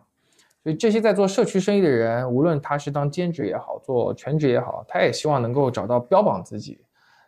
[0.62, 6.78] 所以这些在做社区生意的人，无论他是当兼职也好，做全职也好，他也希望能够找到标榜自己，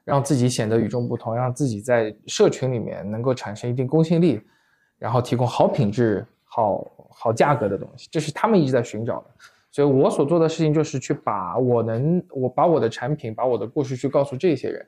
[0.04, 4.42] 让自己显得与众不同，让自己在社群里面能够产生一定公信力，
[4.98, 9.26] 然后提供好品质、好好价格的东西，这是他们一直在寻找的。
[9.70, 14.86] 所以我所做的事情就是去把我能，我把我的产品，把我的故事去告诉这些人。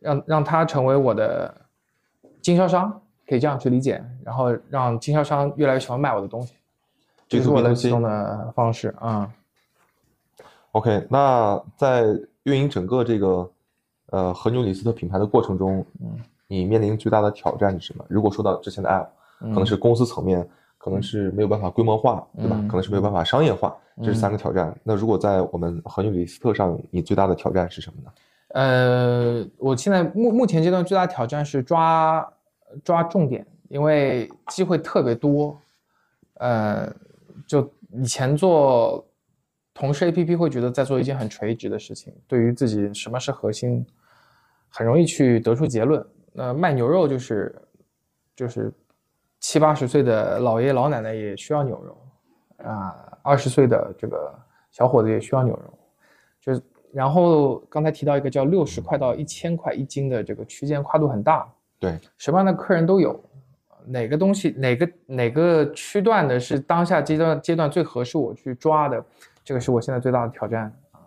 [0.00, 1.54] 让让他成为我的
[2.42, 6.54] 经销商，可以这样去理解，然后让经销商越来越喜欢卖我的东西，
[7.28, 9.30] 这是我的启动的方式啊。
[10.72, 12.04] OK，那在
[12.44, 13.50] 运营整个这个
[14.06, 18.04] 呃和牛李斯特品牌的过程中，嗯，你面临最大的挑战是什么？
[18.08, 19.06] 如果说到之前的 App，
[19.40, 20.48] 可能是公司层面，
[20.78, 22.56] 可能是没有办法规模化，对吧？
[22.68, 24.74] 可能是没有办法商业化，这是三个挑战。
[24.82, 28.10] 那如果在我们和牛李斯特上，你最大的挑战是什么呢？
[28.52, 32.32] 呃，我现在目目前阶段最大挑战是抓
[32.82, 35.56] 抓重点，因为机会特别多。
[36.34, 36.92] 呃，
[37.46, 39.06] 就以前做
[39.72, 43.86] 同事 APP 会觉得在做一件很垂直的事情，对于自己什么是核心，
[44.68, 46.04] 很容易去得出结论。
[46.32, 47.54] 那卖牛肉就是
[48.34, 48.72] 就是
[49.38, 54.34] 七八十岁的老爷老奶奶也需要牛肉啊，二十岁的这个
[54.72, 55.78] 小伙子也需要牛肉，
[56.40, 56.60] 就是。
[56.92, 63.18] 然后刚才提到一个叫六十块到一千块一斤的这个区间跨度很大，对，什么样的客人都有，
[63.86, 69.04] 哪个东西哪个哪个区段的是当下阶段阶段最合适我去抓的，
[69.44, 70.98] 这个是我现在最大的挑战啊。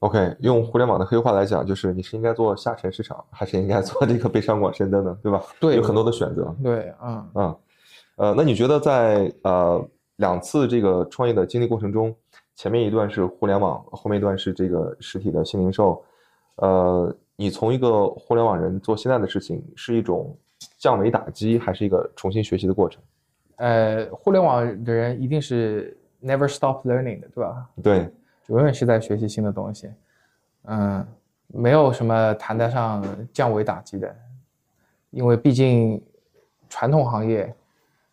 [0.00, 5.18] OK，用互联网的黑话来讲，就是你是应该做下沉市场，还是应该做这个北上广深的呢？
[5.22, 5.42] 对吧？
[5.58, 6.54] 对，有很多的选择。
[6.62, 7.56] 对，嗯嗯，
[8.16, 9.82] 呃，那你觉得在呃
[10.16, 12.14] 两次这个创业的经历过程中？
[12.56, 16.02] 前面一段是互联网，后面一段是这个实体的新零售。
[16.56, 20.34] 呃，你从一个互联网人做现在的事情，是一种
[20.78, 23.02] 降维打击，还是一个重新学习的过程？
[23.56, 27.68] 呃，互联网的人一定是 never stop learning 的，对吧？
[27.82, 28.10] 对，
[28.46, 29.90] 永远是在学习新的东西。
[30.64, 31.06] 嗯，
[31.48, 33.04] 没有什么谈得上
[33.34, 34.16] 降维打击的，
[35.10, 36.02] 因为毕竟
[36.70, 37.54] 传统行业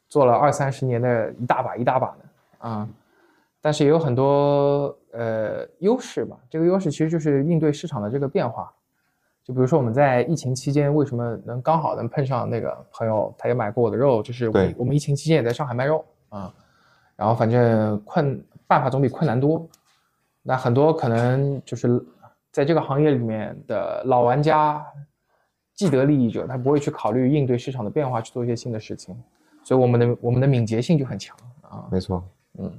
[0.10, 2.90] 做了二三十年的一大把一大把的啊。
[3.64, 8.70] 但是也有很多呃优势吧，这个优势其实就是应对市场的这个变化。
[9.42, 16.54] 就比如说我们在疫情期间为什么能刚好能碰上那个朋友，他也买过我的肉，就是我们疫情期间也在上海卖肉啊。
[17.16, 19.66] 然后反正困办法总比困难多。
[20.42, 22.06] 那很多可能就是
[22.52, 24.86] 在这个行业里面的老玩家、
[25.74, 29.16] 既得利益者，他不会去考虑应对市场的变化，去做一些新的事情。
[29.64, 31.88] 所以我们的我们的敏捷性就很强啊。
[31.90, 32.22] 没错，
[32.60, 32.70] 嗯。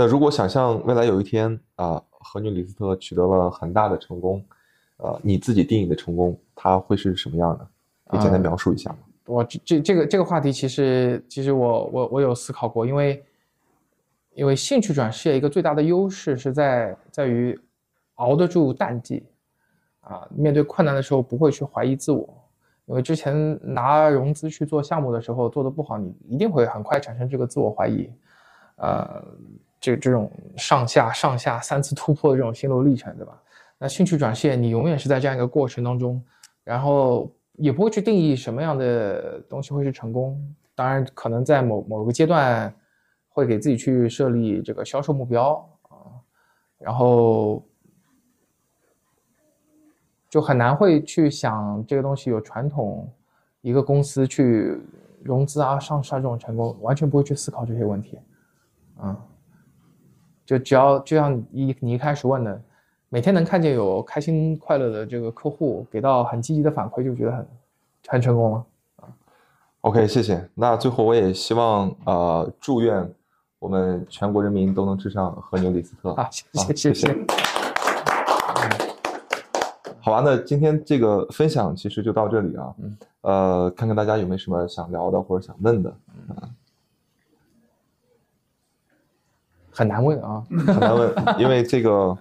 [0.00, 4.42] 那如果想象未来有一天啊，和牛李斯特取得了很大的成功，
[4.96, 7.68] 呃，你自己定义的成功，它会是什么样的？
[8.06, 8.96] 可以简单描述一下吗？
[9.26, 13.22] 我这这这个这个话题，其实其实我我我有思考过，因为
[14.32, 17.60] 因为兴趣转事业一个最大的优势是在在于
[18.14, 19.26] 熬得住淡季，
[20.00, 22.26] 啊，面对困难的时候不会去怀疑自我，
[22.86, 28.10] 因为之前拿融资去做项目的时候做的不好，你一定会很快产生这个自我怀疑，
[28.76, 29.22] 呃。
[29.80, 33.40] 这这种上下上下三次突破的这种心路历程，对吧？
[33.78, 36.22] 那兴趣转线，你永远是在这样一个过程当中，
[36.62, 40.38] 然后也不会去定义什么样的东西会是成功。
[40.74, 42.70] 当然，可能在某某个阶段，
[43.30, 46.12] 会给自己去设立这个销售目标啊，
[46.78, 47.64] 然后
[50.28, 53.10] 就很难会去想这个东西有传统
[53.62, 54.78] 一个公司去
[55.22, 58.18] 融资啊、上市啊这种成功，完全不会去思考这些问题，
[58.98, 59.26] 啊。
[60.50, 62.60] 就只要就像一你一开始问的，
[63.08, 67.46] 每天能看见有开心快乐的这个客户给到很积极的反馈，就觉得很
[68.08, 68.64] 很成功了
[68.96, 69.06] 啊。
[69.82, 70.44] OK，谢谢。
[70.56, 73.08] 那最后我也希望呃祝愿
[73.60, 77.16] 我们全国人民都能吃上和牛李斯特啊，谢谢谢谢。
[80.00, 82.74] 好吧，那今天这个分享其实就到这里啊。
[82.82, 82.98] 嗯。
[83.20, 85.90] 呃，看看大家有没有什么想聊的或者想问的
[86.26, 86.42] 啊。
[89.70, 92.18] 很难问啊，很难问， 因为这个，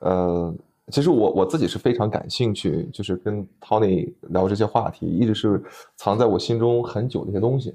[0.00, 0.54] 呃，
[0.88, 5.62] 其实我我自己是非常感兴趣，就是跟 Tony 聊这些话题，一直是
[5.96, 7.74] 藏在我心中很久的一些东西。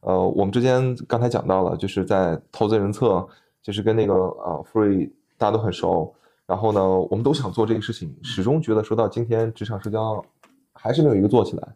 [0.00, 3.26] 呃，我们之间刚才讲到了，就是在投资人侧，
[3.62, 6.14] 就是跟那个呃 Free 大家都很熟，
[6.46, 10.22] 然后呢，我们都想做这个事情，始终觉得说到今天职场社交
[10.72, 11.68] 还是没有一个做起来。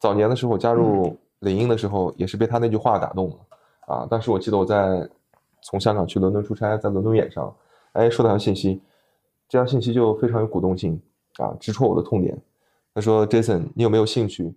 [0.00, 3.36] 早年的时候加入领英的时候，也是被他那句话打动了
[3.94, 4.06] 啊。
[4.10, 5.06] 当时我记得我在。
[5.62, 7.54] 从香港去伦敦出差，在伦敦演上，
[7.92, 8.80] 哎，收到条信息，
[9.48, 11.00] 这条信息就非常有鼓动性
[11.38, 12.36] 啊，直戳我的痛点。
[12.94, 14.54] 他说：“Jason，你有没有兴趣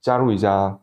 [0.00, 0.78] 加入一家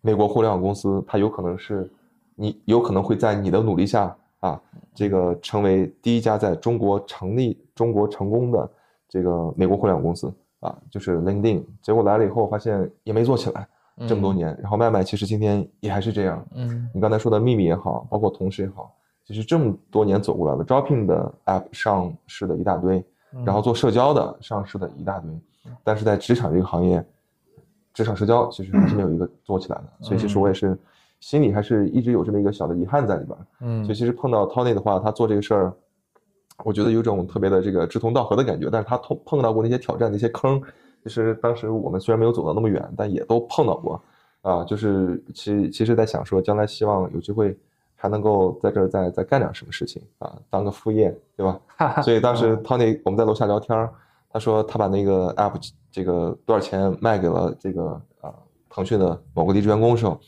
[0.00, 1.04] 美国互联网公司？
[1.06, 1.90] 它有可能是
[2.34, 4.60] 你有可能会在你的努力下啊，
[4.94, 8.70] 这个成为第一家在中国成立、中国成功的
[9.08, 11.62] 这个美国互联网公司啊，就是 LinkedIn。
[11.82, 13.68] 结果来了以后，发现也没做起来。”
[14.06, 16.46] 这么多年，然后麦麦其实今天也还是这样。
[16.54, 18.94] 嗯，你刚才说的秘密也好，包括同事也好，
[19.24, 23.02] 其实这么多年走过来了，招聘的 app 上市的一大堆，
[23.44, 25.30] 然后做社交的上市的一大堆，
[25.82, 27.02] 但是在职场这个行业，
[27.94, 29.84] 职场社交其实还是没有一个 做起来的。
[30.00, 30.78] 所以其实我也是
[31.20, 33.38] 心里还是一直有这么一个小的遗憾在里边。
[33.60, 35.72] 嗯，所以其实碰到 Tony 的话，他做这个事儿，
[36.64, 38.68] 我觉得有种特别的这个志同道合的感觉。
[38.70, 40.60] 但是他碰碰到过那些挑战、那些坑。
[41.06, 44.02] 其实当时我们虽然没有走到那么远，但也都碰到过，
[44.42, 47.56] 啊，就是其其实，在想说将来希望有机会
[47.94, 51.60] 还能够在这儿再再干点什么事情啊，当个副业，对吧？
[52.02, 53.88] 所以当时 Tony 我们在楼下聊天，
[54.30, 55.54] 他说他把那个 app
[55.90, 58.34] 这个多少钱卖给了这个啊
[58.68, 60.20] 腾讯的某个离职员工的时候，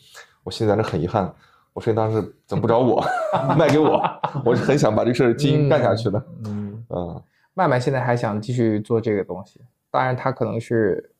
[0.43, 1.31] 我心里在那很遗憾，
[1.73, 3.03] 我说你当时怎么不找我
[3.57, 4.01] 卖给我？
[4.43, 6.23] 我是很想把这事儿经营干下去的。
[6.45, 7.21] 嗯嗯，
[7.53, 9.61] 慢慢现在还想继续做这个东西。
[9.91, 11.11] 当然，他可能是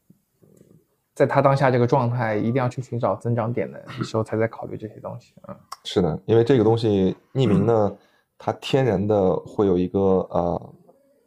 [1.16, 5.34] 在他当下这个状态，一定要去寻找增长点的 时候，才在考虑这些东西。
[5.48, 7.98] 嗯，是的，因为这个东西匿名呢，
[8.38, 10.00] 它天然的会有一个
[10.30, 10.74] 呃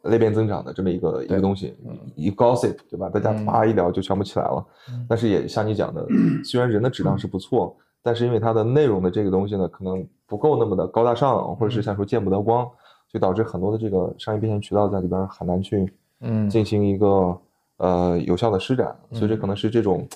[0.03, 1.75] 裂变增长的这么一个一个东西，
[2.15, 3.09] 一 gossip 对吧？
[3.09, 4.65] 大家啪一聊就全部起来了。
[5.07, 6.05] 但是也像你讲的，
[6.43, 12.67] 虽然人的质量是不错，但是因为它的内容的这个东西呢，可能不够那么的高大上，或者是像说见不得光，
[13.11, 15.93] 就导致很多的这个商业变现渠道在里边很难去。
[16.23, 17.37] 嗯，进行一个
[17.77, 20.07] 呃有效的施展，所以这可能是这种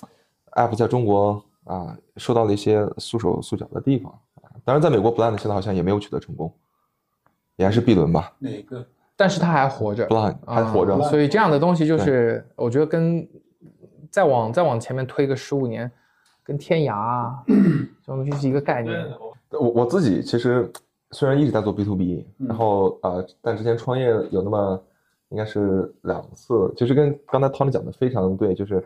[0.52, 4.12] app 在中国啊受到了一些束手束脚的地方。
[4.64, 6.50] 当然，在美国，Blind 现在好像也没有取得成功，
[7.56, 8.32] 也还是 B 轮吧？
[8.38, 8.86] 哪个？
[9.16, 10.98] 但是他还活着，Blind 还活着。
[11.10, 13.28] 所以这样的东西就是，我觉得跟
[14.10, 15.90] 再往再往前面推个十五年，
[16.42, 19.06] 跟天涯 这种东西是一个概念。
[19.50, 20.70] 我我自己其实
[21.10, 24.82] 虽然一直在做 B to B，然后呃，但之前创业有那么。
[25.30, 28.82] 应该是两次，其实跟刚才 Tony 讲的非常对，就是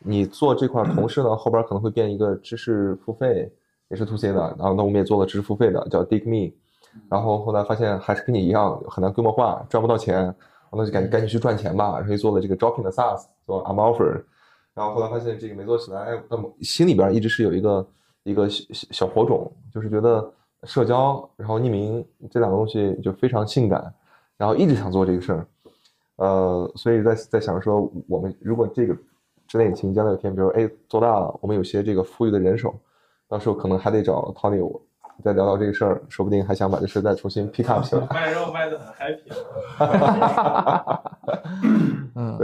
[0.00, 3.50] 你做这块同时呢，后边可能会变一个知识付费，
[3.88, 6.52] 也是 to C 的，然后那我们也做了知识付费的，叫 Dig Me，
[7.08, 10.34] 然后后来发现还是跟你一样很难规模化，赚不到钱，
[10.72, 14.24] 那就赶紧赶紧去赚钱吧，然后又做了这个招聘的 SaaS，做 I'm Offer，
[14.74, 17.86] 然后后来发现这个没做起来，那么心里边一直是有一个
[18.24, 20.32] 一个小小火种，就是觉得
[20.64, 23.94] 社交，然后匿名这两个东西就非常性感，
[24.36, 25.46] 然后一直想做这个事儿，
[26.16, 28.96] 呃，所以在在想说，我们如果这个
[29.46, 32.74] 智能引擎将来有天，比如哎做大了，我们有些这个富裕的人手，
[33.28, 34.80] 到时候可能还得找 Tony 我
[35.22, 38.06] 再聊聊这个事儿，说不定还想把这事再重新 pick up 起来。
[38.10, 39.32] 卖肉卖的很 happy。
[42.16, 42.38] 嗯。